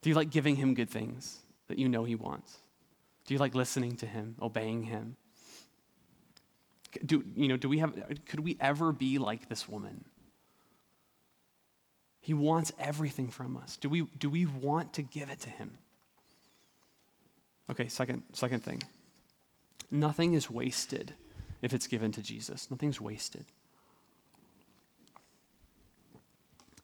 Do 0.00 0.08
you 0.08 0.16
like 0.16 0.30
giving 0.30 0.56
him 0.56 0.74
good 0.74 0.88
things 0.88 1.38
that 1.68 1.78
you 1.78 1.88
know 1.88 2.04
he 2.04 2.14
wants? 2.14 2.56
Do 3.26 3.34
you 3.34 3.40
like 3.40 3.54
listening 3.54 3.96
to 3.96 4.06
him, 4.06 4.36
obeying 4.40 4.84
him? 4.84 5.16
Do, 7.04 7.24
you 7.34 7.48
know, 7.48 7.56
do 7.56 7.68
we 7.68 7.78
have, 7.78 7.94
could 8.26 8.40
we 8.40 8.56
ever 8.60 8.92
be 8.92 9.18
like 9.18 9.48
this 9.48 9.68
woman? 9.68 10.04
He 12.24 12.32
wants 12.32 12.72
everything 12.78 13.28
from 13.28 13.54
us. 13.58 13.76
Do 13.76 13.90
we, 13.90 14.06
do 14.18 14.30
we 14.30 14.46
want 14.46 14.94
to 14.94 15.02
give 15.02 15.28
it 15.28 15.40
to 15.40 15.50
him? 15.50 15.76
Okay, 17.70 17.86
second, 17.86 18.22
second 18.32 18.64
thing. 18.64 18.82
Nothing 19.90 20.32
is 20.32 20.48
wasted 20.48 21.12
if 21.60 21.74
it's 21.74 21.86
given 21.86 22.12
to 22.12 22.22
Jesus. 22.22 22.70
Nothing's 22.70 22.98
wasted 22.98 23.44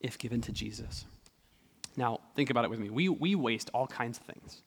if 0.01 0.19
given 0.19 0.43
to 0.43 0.53
Jesus. 0.53 1.07
Now, 1.97 2.21
think 2.37 2.51
about 2.51 2.65
it 2.65 2.71
with 2.71 2.79
me. 2.79 2.91
We, 2.91 3.09
we 3.09 3.35
waste 3.35 3.71
all 3.73 3.87
kinds 3.87 4.19
of 4.19 4.25
things. 4.25 4.61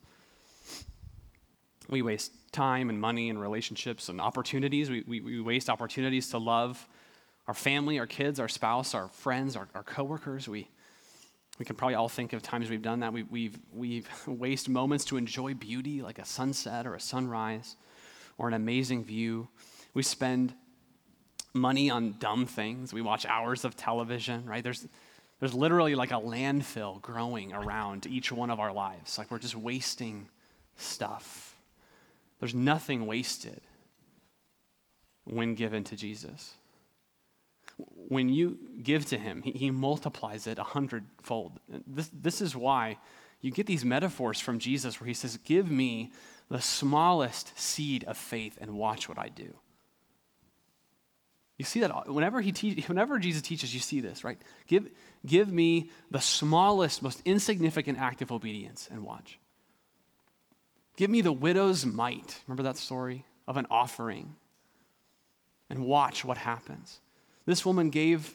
We 1.88 2.02
waste 2.02 2.32
time 2.50 2.90
and 2.90 3.00
money 3.00 3.30
and 3.30 3.40
relationships 3.40 4.08
and 4.08 4.20
opportunities. 4.20 4.90
We, 4.90 5.04
we, 5.06 5.20
we 5.20 5.40
waste 5.40 5.70
opportunities 5.70 6.30
to 6.30 6.38
love 6.38 6.88
our 7.46 7.54
family, 7.54 7.98
our 7.98 8.06
kids, 8.06 8.40
our 8.40 8.48
spouse, 8.48 8.94
our 8.94 9.08
friends, 9.08 9.56
our, 9.56 9.68
our 9.74 9.82
coworkers. 9.82 10.48
We, 10.48 10.68
we 11.58 11.64
can 11.64 11.76
probably 11.76 11.94
all 11.94 12.08
think 12.08 12.32
of 12.32 12.42
times 12.42 12.70
we've 12.70 12.82
done 12.82 13.00
that. 13.00 13.12
We, 13.12 13.22
we've, 13.24 13.58
we've 13.72 14.08
waste 14.26 14.68
moments 14.68 15.04
to 15.06 15.16
enjoy 15.16 15.54
beauty 15.54 16.02
like 16.02 16.18
a 16.18 16.24
sunset 16.24 16.86
or 16.86 16.94
a 16.94 17.00
sunrise 17.00 17.76
or 18.38 18.48
an 18.48 18.54
amazing 18.54 19.04
view. 19.04 19.48
We 19.92 20.02
spend 20.02 20.54
money 21.52 21.90
on 21.90 22.16
dumb 22.18 22.46
things. 22.46 22.92
We 22.92 23.02
watch 23.02 23.26
hours 23.26 23.64
of 23.64 23.76
television, 23.76 24.46
right? 24.46 24.64
There's, 24.64 24.86
there's 25.38 25.54
literally 25.54 25.94
like 25.94 26.10
a 26.10 26.14
landfill 26.14 27.00
growing 27.02 27.52
around 27.52 28.06
each 28.06 28.32
one 28.32 28.50
of 28.50 28.58
our 28.58 28.72
lives. 28.72 29.18
Like 29.18 29.30
we're 29.30 29.38
just 29.38 29.54
wasting 29.54 30.28
stuff. 30.76 31.56
There's 32.40 32.54
nothing 32.54 33.06
wasted 33.06 33.60
when 35.24 35.54
given 35.54 35.84
to 35.84 35.96
Jesus 35.96 36.54
when 37.76 38.28
you 38.28 38.58
give 38.82 39.06
to 39.06 39.18
him, 39.18 39.42
he, 39.42 39.52
he 39.52 39.70
multiplies 39.70 40.46
it 40.46 40.58
a 40.58 40.62
hundredfold. 40.62 41.58
This, 41.86 42.10
this 42.12 42.40
is 42.40 42.54
why 42.54 42.98
you 43.40 43.50
get 43.50 43.66
these 43.66 43.84
metaphors 43.84 44.40
from 44.40 44.58
Jesus 44.58 45.00
where 45.00 45.08
he 45.08 45.14
says, 45.14 45.36
Give 45.44 45.70
me 45.70 46.12
the 46.48 46.60
smallest 46.60 47.58
seed 47.58 48.04
of 48.04 48.16
faith 48.16 48.58
and 48.60 48.74
watch 48.74 49.08
what 49.08 49.18
I 49.18 49.28
do. 49.28 49.54
You 51.56 51.64
see 51.64 51.80
that 51.80 52.08
whenever, 52.08 52.40
he 52.40 52.52
te- 52.52 52.82
whenever 52.82 53.18
Jesus 53.18 53.42
teaches, 53.42 53.72
you 53.72 53.80
see 53.80 54.00
this, 54.00 54.24
right? 54.24 54.38
Give, 54.66 54.88
give 55.24 55.52
me 55.52 55.90
the 56.10 56.20
smallest, 56.20 57.02
most 57.02 57.22
insignificant 57.24 57.98
act 57.98 58.22
of 58.22 58.32
obedience 58.32 58.88
and 58.90 59.04
watch. 59.04 59.38
Give 60.96 61.10
me 61.10 61.20
the 61.20 61.32
widow's 61.32 61.86
mite. 61.86 62.40
Remember 62.46 62.64
that 62.64 62.76
story 62.76 63.24
of 63.46 63.56
an 63.56 63.66
offering? 63.70 64.36
And 65.70 65.84
watch 65.84 66.24
what 66.24 66.36
happens. 66.36 67.00
This 67.46 67.64
woman 67.64 67.90
gave 67.90 68.34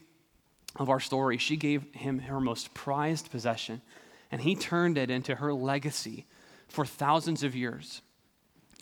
of 0.76 0.90
our 0.90 1.00
story, 1.00 1.38
she 1.38 1.58
gave 1.58 1.84
him 1.94 2.20
her 2.20 2.40
most 2.40 2.74
prized 2.74 3.32
possession, 3.32 3.82
and 4.32 4.42
he 4.42 4.56
turned 4.56 4.98
it 4.98 5.10
into 5.10 5.36
her 5.36 5.54
legacy 5.54 6.26
for 6.68 6.86
thousands 6.86 7.44
of 7.44 7.56
years 7.56 8.02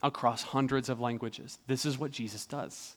across 0.04 0.44
hundreds 0.44 0.90
of 0.90 1.00
languages. 1.00 1.58
This 1.68 1.86
is 1.86 1.98
what 1.98 2.12
Jesus 2.12 2.46
does. 2.46 2.96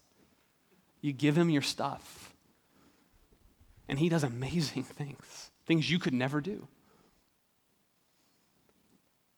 You 1.01 1.12
give 1.12 1.38
him 1.38 1.51
your 1.51 1.62
stuff, 1.62 2.35
and 3.88 3.99
he 3.99 4.09
does 4.09 4.25
amazing 4.25 4.83
things, 4.85 5.51
things 5.66 5.90
you 5.90 5.99
could 5.99 6.14
never 6.14 6.40
do. 6.40 6.66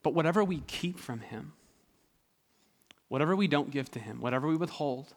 But 0.03 0.15
whatever 0.15 0.43
we 0.43 0.61
keep 0.67 0.99
from 0.99 1.21
him, 1.21 1.53
whatever 3.09 3.37
we 3.37 3.47
don't 3.47 3.71
give 3.71 3.91
to 3.93 4.01
him, 4.01 4.21
whatever 4.21 4.49
we 4.49 4.57
withhold 4.57 5.15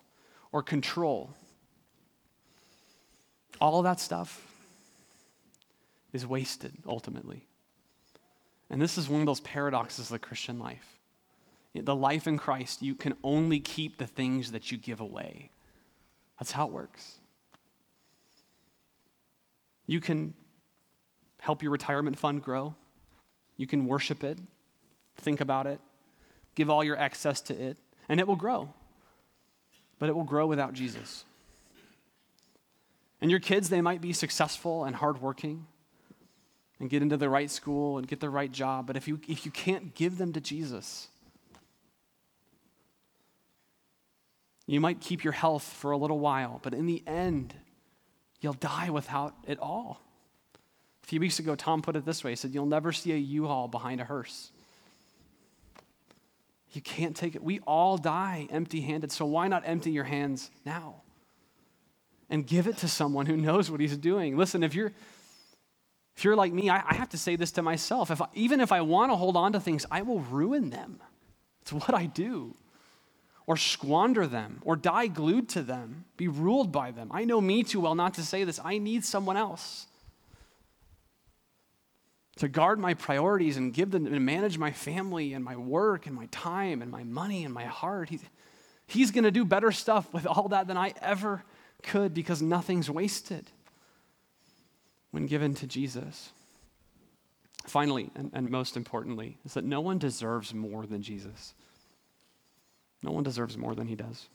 or 0.51 0.61
control, 0.61 1.33
all 3.59 3.81
that 3.83 3.99
stuff 3.99 4.45
is 6.13 6.25
wasted 6.25 6.73
ultimately. 6.87 7.45
And 8.69 8.81
this 8.81 8.97
is 8.97 9.09
one 9.09 9.21
of 9.21 9.27
those 9.27 9.41
paradoxes 9.41 10.05
of 10.07 10.11
the 10.13 10.19
Christian 10.19 10.59
life. 10.59 10.99
The 11.73 11.95
life 11.95 12.25
in 12.25 12.37
Christ, 12.37 12.81
you 12.81 12.95
can 12.95 13.15
only 13.23 13.59
keep 13.59 13.97
the 13.97 14.07
things 14.07 14.53
that 14.53 14.71
you 14.71 14.77
give 14.77 15.01
away. 15.01 15.49
That's 16.39 16.51
how 16.51 16.67
it 16.67 16.71
works. 16.71 17.15
You 19.85 19.99
can 19.99 20.33
help 21.39 21.61
your 21.61 21.71
retirement 21.71 22.17
fund 22.17 22.41
grow. 22.41 22.75
You 23.57 23.67
can 23.67 23.85
worship 23.85 24.23
it, 24.23 24.39
think 25.17 25.41
about 25.41 25.67
it, 25.67 25.79
give 26.55 26.69
all 26.69 26.83
your 26.83 26.97
excess 26.97 27.39
to 27.41 27.53
it, 27.53 27.77
and 28.09 28.19
it 28.19 28.27
will 28.27 28.35
grow. 28.35 28.73
But 29.99 30.09
it 30.09 30.15
will 30.15 30.23
grow 30.23 30.47
without 30.47 30.73
Jesus. 30.73 31.23
And 33.21 33.31
your 33.31 33.39
kids, 33.39 33.69
they 33.69 33.81
might 33.81 34.01
be 34.01 34.13
successful 34.13 34.83
and 34.83 34.95
hardworking 34.95 35.65
and 36.79 36.89
get 36.89 37.01
into 37.01 37.17
the 37.17 37.29
right 37.29 37.49
school 37.49 37.97
and 37.97 38.07
get 38.07 38.19
the 38.19 38.29
right 38.29 38.51
job, 38.51 38.87
but 38.87 38.97
if 38.97 39.07
you, 39.07 39.19
if 39.27 39.45
you 39.45 39.51
can't 39.51 39.95
give 39.95 40.17
them 40.17 40.33
to 40.33 40.41
Jesus, 40.41 41.07
you 44.67 44.79
might 44.81 44.99
keep 44.99 45.23
your 45.23 45.33
health 45.33 45.63
for 45.63 45.91
a 45.91 45.97
little 45.97 46.19
while, 46.19 46.59
but 46.63 46.73
in 46.73 46.85
the 46.85 47.01
end, 47.07 47.53
you'll 48.41 48.53
die 48.53 48.89
without 48.89 49.33
it 49.47 49.59
all. 49.59 50.01
A 51.03 51.07
few 51.07 51.19
weeks 51.19 51.39
ago, 51.39 51.55
Tom 51.55 51.81
put 51.81 51.95
it 51.95 52.03
this 52.03 52.23
way 52.23 52.31
he 52.31 52.35
said, 52.35 52.53
You'll 52.53 52.65
never 52.65 52.91
see 52.91 53.11
a 53.13 53.17
U 53.17 53.45
haul 53.45 53.67
behind 53.67 54.01
a 54.01 54.05
hearse. 54.05 54.51
You 56.71 56.81
can't 56.81 57.15
take 57.15 57.35
it. 57.35 57.43
We 57.43 57.59
all 57.59 57.97
die 57.97 58.47
empty 58.49 58.81
handed, 58.81 59.11
so 59.11 59.25
why 59.25 59.47
not 59.47 59.63
empty 59.65 59.91
your 59.91 60.03
hands 60.03 60.49
now? 60.65 61.03
And 62.29 62.45
give 62.45 62.67
it 62.67 62.77
to 62.77 62.87
someone 62.87 63.27
who 63.27 63.37
knows 63.37 63.69
what 63.69 63.79
he's 63.79 63.97
doing. 63.97 64.35
Listen, 64.35 64.63
if 64.63 64.73
you're 64.73 64.91
if 66.17 66.23
you're 66.23 66.35
like 66.35 66.53
me, 66.53 66.69
I, 66.69 66.81
I 66.87 66.95
have 66.95 67.09
to 67.09 67.17
say 67.17 67.35
this 67.35 67.51
to 67.51 67.61
myself. 67.61 68.09
If 68.09 68.21
I, 68.21 68.27
even 68.33 68.61
if 68.61 68.71
I 68.71 68.81
want 68.81 69.11
to 69.11 69.15
hold 69.15 69.35
on 69.35 69.51
to 69.53 69.59
things, 69.59 69.85
I 69.91 70.01
will 70.01 70.19
ruin 70.19 70.69
them. 70.69 70.99
It's 71.61 71.73
what 71.73 71.93
I 71.93 72.05
do. 72.05 72.55
Or 73.47 73.57
squander 73.57 74.25
them, 74.25 74.59
or 74.63 74.75
die 74.75 75.07
glued 75.07 75.49
to 75.49 75.61
them, 75.61 76.05
be 76.17 76.27
ruled 76.27 76.71
by 76.71 76.89
them. 76.91 77.09
I 77.11 77.25
know 77.25 77.39
me 77.39 77.63
too 77.63 77.81
well 77.81 77.93
not 77.93 78.15
to 78.15 78.23
say 78.23 78.43
this. 78.43 78.59
I 78.63 78.79
need 78.79 79.05
someone 79.05 79.37
else 79.37 79.85
to 82.37 82.47
guard 82.47 82.79
my 82.79 82.93
priorities 82.95 83.55
and 83.57 83.73
give 83.73 83.91
them 83.91 84.07
and 84.07 84.25
manage 84.25 84.57
my 84.57 84.71
family 84.71 85.33
and 85.33 85.43
my 85.43 85.55
work 85.55 86.07
and 86.07 86.15
my 86.15 86.27
time 86.31 86.81
and 86.81 86.91
my 86.91 87.03
money 87.03 87.45
and 87.45 87.53
my 87.53 87.65
heart. 87.65 88.09
He, 88.09 88.19
he's 88.87 89.11
going 89.11 89.23
to 89.25 89.31
do 89.31 89.45
better 89.45 89.71
stuff 89.71 90.11
with 90.11 90.25
all 90.25 90.49
that 90.49 90.67
than 90.67 90.75
I 90.75 90.93
ever 91.01 91.43
could 91.85 92.13
because 92.13 92.41
nothing's 92.41 92.89
wasted 92.89 93.51
when 95.11 95.25
given 95.25 95.53
to 95.55 95.67
Jesus. 95.67 96.31
Finally, 97.65 98.11
and, 98.15 98.31
and 98.33 98.49
most 98.49 98.75
importantly, 98.75 99.37
is 99.45 99.53
that 99.53 99.63
no 99.63 99.81
one 99.81 99.97
deserves 99.97 100.53
more 100.53 100.85
than 100.85 101.01
Jesus. 101.01 101.53
No 103.01 103.11
one 103.11 103.23
deserves 103.23 103.57
more 103.57 103.75
than 103.75 103.87
he 103.87 103.95
does. 103.95 104.27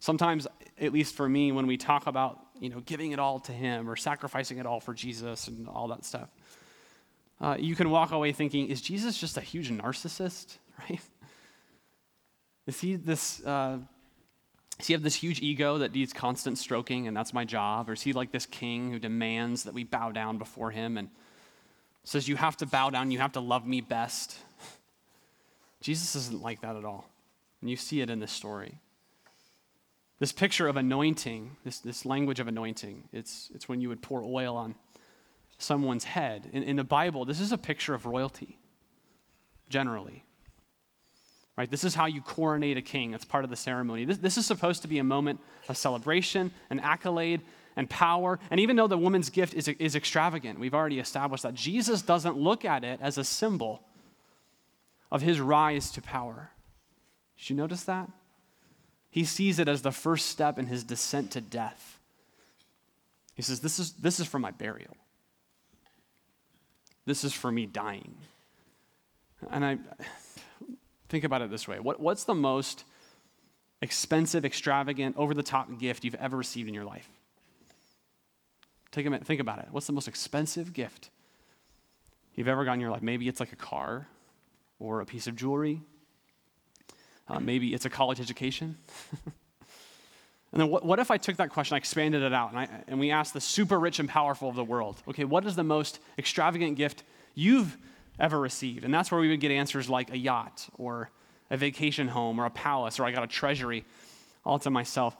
Sometimes, 0.00 0.46
at 0.80 0.92
least 0.92 1.14
for 1.14 1.28
me, 1.28 1.50
when 1.50 1.66
we 1.66 1.76
talk 1.76 2.06
about 2.06 2.38
you 2.60 2.68
know 2.68 2.80
giving 2.80 3.12
it 3.12 3.18
all 3.18 3.40
to 3.40 3.52
him 3.52 3.88
or 3.88 3.96
sacrificing 3.96 4.58
it 4.58 4.66
all 4.66 4.80
for 4.80 4.94
Jesus 4.94 5.48
and 5.48 5.68
all 5.68 5.88
that 5.88 6.04
stuff, 6.04 6.28
uh, 7.40 7.56
you 7.58 7.76
can 7.76 7.90
walk 7.90 8.10
away 8.12 8.32
thinking, 8.32 8.68
is 8.68 8.80
Jesus 8.80 9.18
just 9.18 9.36
a 9.36 9.40
huge 9.40 9.70
narcissist, 9.70 10.58
right? 10.78 11.00
Is 12.66 12.80
he 12.80 12.96
this, 12.96 13.42
uh, 13.44 13.78
does 14.78 14.86
he 14.86 14.92
have 14.92 15.02
this 15.02 15.16
huge 15.16 15.40
ego 15.40 15.78
that 15.78 15.92
needs 15.92 16.12
constant 16.12 16.56
stroking 16.56 17.08
and 17.08 17.16
that's 17.16 17.34
my 17.34 17.44
job? 17.44 17.90
Or 17.90 17.94
is 17.94 18.02
he 18.02 18.12
like 18.12 18.30
this 18.30 18.46
king 18.46 18.92
who 18.92 18.98
demands 18.98 19.64
that 19.64 19.74
we 19.74 19.82
bow 19.82 20.12
down 20.12 20.38
before 20.38 20.70
him 20.70 20.96
and 20.96 21.08
says, 22.04 22.28
you 22.28 22.36
have 22.36 22.56
to 22.58 22.66
bow 22.66 22.90
down, 22.90 23.10
you 23.10 23.18
have 23.18 23.32
to 23.32 23.40
love 23.40 23.66
me 23.66 23.80
best? 23.80 24.38
Jesus 25.80 26.14
isn't 26.14 26.42
like 26.42 26.60
that 26.60 26.76
at 26.76 26.84
all. 26.84 27.10
And 27.60 27.68
you 27.68 27.76
see 27.76 28.00
it 28.00 28.08
in 28.08 28.20
this 28.20 28.30
story. 28.30 28.78
This 30.20 30.30
picture 30.30 30.68
of 30.68 30.76
anointing, 30.76 31.56
this, 31.64 31.80
this 31.80 32.06
language 32.06 32.38
of 32.38 32.46
anointing, 32.46 33.08
it's, 33.12 33.50
it's 33.54 33.68
when 33.68 33.80
you 33.80 33.88
would 33.88 34.02
pour 34.02 34.22
oil 34.22 34.56
on 34.56 34.76
someone's 35.58 36.04
head. 36.04 36.48
In, 36.52 36.62
in 36.62 36.76
the 36.76 36.84
Bible, 36.84 37.24
this 37.24 37.40
is 37.40 37.50
a 37.50 37.58
picture 37.58 37.94
of 37.94 38.06
royalty, 38.06 38.58
generally. 39.68 40.24
Right? 41.58 41.68
This 41.68 41.82
is 41.82 41.96
how 41.96 42.06
you 42.06 42.20
coronate 42.20 42.76
a 42.76 42.82
king. 42.82 43.10
That's 43.10 43.24
part 43.24 43.42
of 43.42 43.50
the 43.50 43.56
ceremony. 43.56 44.04
This, 44.04 44.18
this 44.18 44.38
is 44.38 44.46
supposed 44.46 44.82
to 44.82 44.88
be 44.88 45.00
a 45.00 45.04
moment 45.04 45.40
of 45.68 45.76
celebration, 45.76 46.52
an 46.70 46.78
accolade, 46.78 47.40
and 47.74 47.90
power. 47.90 48.38
And 48.52 48.60
even 48.60 48.76
though 48.76 48.86
the 48.86 48.96
woman's 48.96 49.28
gift 49.28 49.54
is, 49.54 49.66
is 49.66 49.96
extravagant, 49.96 50.60
we've 50.60 50.72
already 50.72 51.00
established 51.00 51.42
that, 51.42 51.54
Jesus 51.54 52.00
doesn't 52.00 52.36
look 52.36 52.64
at 52.64 52.84
it 52.84 53.00
as 53.02 53.18
a 53.18 53.24
symbol 53.24 53.82
of 55.10 55.20
his 55.20 55.40
rise 55.40 55.90
to 55.90 56.00
power. 56.00 56.52
Did 57.36 57.50
you 57.50 57.56
notice 57.56 57.82
that? 57.84 58.08
He 59.10 59.24
sees 59.24 59.58
it 59.58 59.66
as 59.66 59.82
the 59.82 59.90
first 59.90 60.26
step 60.26 60.60
in 60.60 60.66
his 60.66 60.84
descent 60.84 61.32
to 61.32 61.40
death. 61.40 61.98
He 63.34 63.42
says, 63.42 63.58
This 63.58 63.80
is, 63.80 63.94
this 63.94 64.20
is 64.20 64.28
for 64.28 64.38
my 64.38 64.52
burial. 64.52 64.96
This 67.04 67.24
is 67.24 67.32
for 67.32 67.50
me 67.50 67.66
dying. 67.66 68.14
And 69.50 69.64
I 69.64 69.78
think 71.08 71.24
about 71.24 71.42
it 71.42 71.50
this 71.50 71.66
way 71.66 71.78
what, 71.78 72.00
what's 72.00 72.24
the 72.24 72.34
most 72.34 72.84
expensive, 73.80 74.44
extravagant, 74.44 75.16
over 75.16 75.34
the 75.34 75.42
top 75.42 75.78
gift 75.78 76.04
you've 76.04 76.14
ever 76.16 76.36
received 76.36 76.68
in 76.68 76.74
your 76.74 76.84
life? 76.84 77.08
Take 78.90 79.06
a 79.06 79.10
minute, 79.10 79.26
think 79.26 79.40
about 79.40 79.58
it. 79.58 79.66
What's 79.70 79.86
the 79.86 79.92
most 79.92 80.08
expensive 80.08 80.72
gift 80.72 81.10
you've 82.34 82.48
ever 82.48 82.64
gotten 82.64 82.78
in 82.78 82.80
your 82.80 82.90
life? 82.90 83.02
Maybe 83.02 83.28
it's 83.28 83.40
like 83.40 83.52
a 83.52 83.56
car 83.56 84.08
or 84.78 85.00
a 85.00 85.06
piece 85.06 85.26
of 85.26 85.36
jewelry. 85.36 85.80
Uh, 87.28 87.40
maybe 87.40 87.74
it's 87.74 87.84
a 87.84 87.90
college 87.90 88.20
education. 88.20 88.76
and 90.52 90.60
then 90.60 90.68
what, 90.70 90.84
what 90.84 90.98
if 90.98 91.10
I 91.10 91.18
took 91.18 91.36
that 91.36 91.50
question, 91.50 91.74
I 91.74 91.78
expanded 91.78 92.22
it 92.22 92.32
out, 92.32 92.50
and, 92.50 92.58
I, 92.58 92.68
and 92.88 92.98
we 92.98 93.10
asked 93.10 93.34
the 93.34 93.40
super 93.40 93.78
rich 93.78 93.98
and 93.98 94.08
powerful 94.08 94.48
of 94.48 94.56
the 94.56 94.64
world, 94.64 95.02
okay, 95.08 95.24
what 95.24 95.44
is 95.44 95.54
the 95.54 95.64
most 95.64 96.00
extravagant 96.16 96.76
gift 96.76 97.02
you've 97.34 97.76
ever 98.18 98.38
received? 98.38 98.84
And 98.84 98.92
that's 98.92 99.10
where 99.10 99.20
we 99.20 99.28
would 99.28 99.40
get 99.40 99.50
answers 99.50 99.88
like 99.88 100.10
a 100.10 100.18
yacht 100.18 100.68
or 100.76 101.10
a 101.50 101.56
vacation 101.56 102.08
home 102.08 102.40
or 102.40 102.46
a 102.46 102.50
palace 102.50 102.98
or 102.98 103.04
I 103.04 103.12
got 103.12 103.24
a 103.24 103.28
treasury 103.28 103.84
all 104.44 104.58
to 104.60 104.70
myself. 104.70 105.16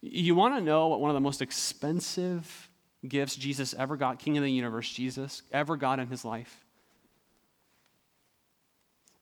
You 0.00 0.34
want 0.34 0.56
to 0.56 0.60
know 0.60 0.88
what 0.88 1.00
one 1.00 1.10
of 1.10 1.14
the 1.14 1.20
most 1.20 1.42
expensive 1.42 2.68
gifts 3.06 3.36
Jesus 3.36 3.74
ever 3.74 3.96
got, 3.96 4.18
King 4.18 4.36
of 4.36 4.44
the 4.44 4.50
universe, 4.50 4.90
Jesus, 4.90 5.42
ever 5.52 5.76
got 5.76 5.98
in 5.98 6.08
his 6.08 6.24
life? 6.24 6.64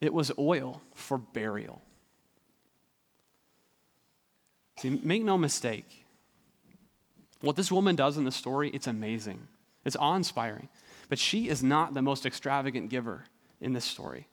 It 0.01 0.15
was 0.15 0.33
oil 0.39 0.81
for 0.95 1.19
burial. 1.19 1.83
See, 4.79 4.99
make 5.03 5.23
no 5.23 5.37
mistake. 5.37 6.07
What 7.43 7.57
this 7.57 7.71
woman 7.71 7.97
does 7.97 8.17
in 8.17 8.25
the 8.25 8.33
story, 8.33 8.71
it's 8.71 8.87
amazing. 8.87 9.47
It's 9.85 9.97
awe 9.97 10.17
inspiring. 10.17 10.69
But 11.11 11.19
she 11.19 11.49
is 11.49 11.63
not 11.63 11.93
the 11.93 12.03
most 12.03 12.25
extravagant 12.25 12.89
giver 12.89 13.25
in 13.61 13.73
this 13.73 13.85
story. 13.85 14.29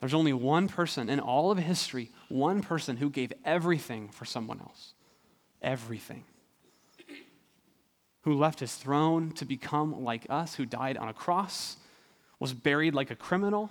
There's 0.00 0.12
only 0.12 0.32
one 0.32 0.68
person 0.68 1.08
in 1.08 1.20
all 1.20 1.52
of 1.52 1.58
history, 1.58 2.10
one 2.28 2.60
person 2.60 2.96
who 2.96 3.08
gave 3.08 3.32
everything 3.44 4.08
for 4.08 4.24
someone 4.24 4.58
else. 4.60 4.94
Everything. 5.62 6.24
Who 8.22 8.34
left 8.34 8.58
his 8.58 8.74
throne 8.74 9.30
to 9.36 9.44
become 9.44 10.02
like 10.02 10.26
us, 10.28 10.56
who 10.56 10.66
died 10.66 10.96
on 10.96 11.08
a 11.08 11.14
cross, 11.14 11.76
was 12.40 12.52
buried 12.52 12.92
like 12.92 13.12
a 13.12 13.16
criminal, 13.16 13.70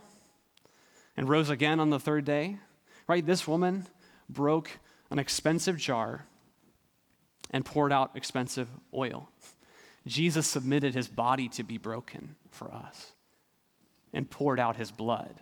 and 1.18 1.28
rose 1.28 1.50
again 1.50 1.82
on 1.82 1.90
the 1.90 2.00
third 2.00 2.24
day. 2.24 2.60
Right? 3.08 3.26
This 3.26 3.46
woman 3.46 3.88
broke 4.30 4.72
an 5.12 5.20
expensive 5.20 5.78
jar 5.78 6.26
and 7.52 7.66
poured 7.66 7.92
out 7.92 8.12
expensive 8.16 8.70
oil. 8.94 9.30
Jesus 10.08 10.48
submitted 10.48 10.94
his 10.94 11.08
body 11.08 11.50
to 11.50 11.64
be 11.64 11.78
broken 11.78 12.36
for 12.52 12.72
us 12.74 13.14
and 14.14 14.30
poured 14.30 14.60
out 14.60 14.76
his 14.76 14.92
blood 14.92 15.36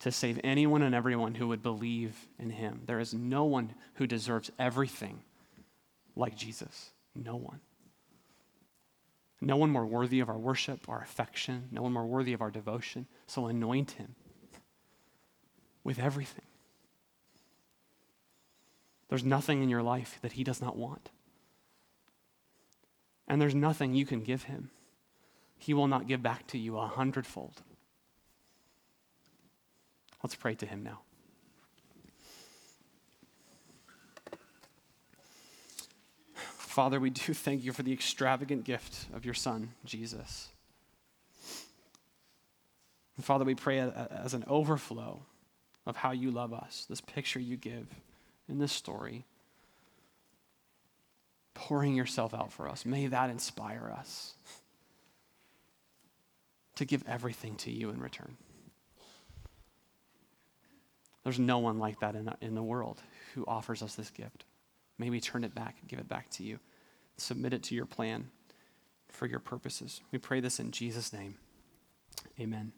to 0.00 0.12
save 0.12 0.40
anyone 0.44 0.82
and 0.82 0.94
everyone 0.94 1.34
who 1.34 1.48
would 1.48 1.62
believe 1.62 2.28
in 2.38 2.50
him. 2.50 2.82
There 2.86 3.00
is 3.00 3.12
no 3.12 3.44
one 3.44 3.74
who 3.94 4.06
deserves 4.06 4.50
everything 4.58 5.22
like 6.14 6.36
Jesus. 6.36 6.92
No 7.16 7.34
one. 7.34 7.60
No 9.40 9.56
one 9.56 9.70
more 9.70 9.86
worthy 9.86 10.20
of 10.20 10.28
our 10.28 10.38
worship, 10.38 10.88
our 10.88 11.00
affection, 11.00 11.68
no 11.70 11.82
one 11.82 11.92
more 11.92 12.06
worthy 12.06 12.32
of 12.32 12.40
our 12.40 12.50
devotion. 12.50 13.06
So 13.26 13.46
anoint 13.46 13.92
him 13.92 14.14
with 15.84 15.98
everything. 15.98 16.44
There's 19.08 19.24
nothing 19.24 19.62
in 19.62 19.68
your 19.68 19.82
life 19.82 20.18
that 20.22 20.32
He 20.32 20.44
does 20.44 20.60
not 20.60 20.76
want. 20.76 21.10
And 23.28 23.40
there's 23.40 23.54
nothing 23.54 23.94
you 23.94 24.06
can 24.06 24.22
give 24.22 24.44
Him. 24.44 24.70
He 25.58 25.74
will 25.74 25.86
not 25.86 26.08
give 26.08 26.22
back 26.22 26.46
to 26.48 26.58
you 26.58 26.78
a 26.78 26.86
hundredfold. 26.86 27.62
Let's 30.22 30.34
pray 30.34 30.54
to 30.56 30.66
Him 30.66 30.82
now. 30.82 31.00
Father, 36.34 37.00
we 37.00 37.10
do 37.10 37.34
thank 37.34 37.64
you 37.64 37.72
for 37.72 37.82
the 37.82 37.92
extravagant 37.92 38.64
gift 38.64 39.06
of 39.12 39.24
your 39.24 39.34
Son, 39.34 39.70
Jesus. 39.84 40.48
And 43.16 43.24
Father, 43.24 43.44
we 43.44 43.56
pray 43.56 43.80
as 43.80 44.32
an 44.32 44.44
overflow 44.46 45.22
of 45.86 45.96
how 45.96 46.12
you 46.12 46.30
love 46.30 46.52
us, 46.52 46.86
this 46.88 47.00
picture 47.00 47.40
you 47.40 47.56
give 47.56 47.88
in 48.48 48.58
this 48.58 48.72
story, 48.72 49.24
pouring 51.58 51.96
yourself 51.96 52.32
out 52.32 52.52
for 52.52 52.68
us. 52.68 52.86
May 52.86 53.08
that 53.08 53.30
inspire 53.30 53.92
us 53.98 54.34
to 56.76 56.84
give 56.84 57.02
everything 57.08 57.56
to 57.56 57.72
you 57.72 57.90
in 57.90 58.00
return. 58.00 58.36
There's 61.24 61.40
no 61.40 61.58
one 61.58 61.80
like 61.80 61.98
that 61.98 62.14
in, 62.14 62.32
in 62.40 62.54
the 62.54 62.62
world 62.62 63.02
who 63.34 63.44
offers 63.46 63.82
us 63.82 63.96
this 63.96 64.10
gift. 64.10 64.44
May 64.98 65.10
we 65.10 65.20
turn 65.20 65.42
it 65.42 65.52
back 65.52 65.74
and 65.80 65.88
give 65.88 65.98
it 65.98 66.08
back 66.08 66.30
to 66.30 66.44
you. 66.44 66.60
Submit 67.16 67.52
it 67.52 67.64
to 67.64 67.74
your 67.74 67.86
plan 67.86 68.28
for 69.08 69.26
your 69.26 69.40
purposes. 69.40 70.00
We 70.12 70.18
pray 70.18 70.38
this 70.38 70.60
in 70.60 70.70
Jesus' 70.70 71.12
name. 71.12 71.34
Amen. 72.38 72.70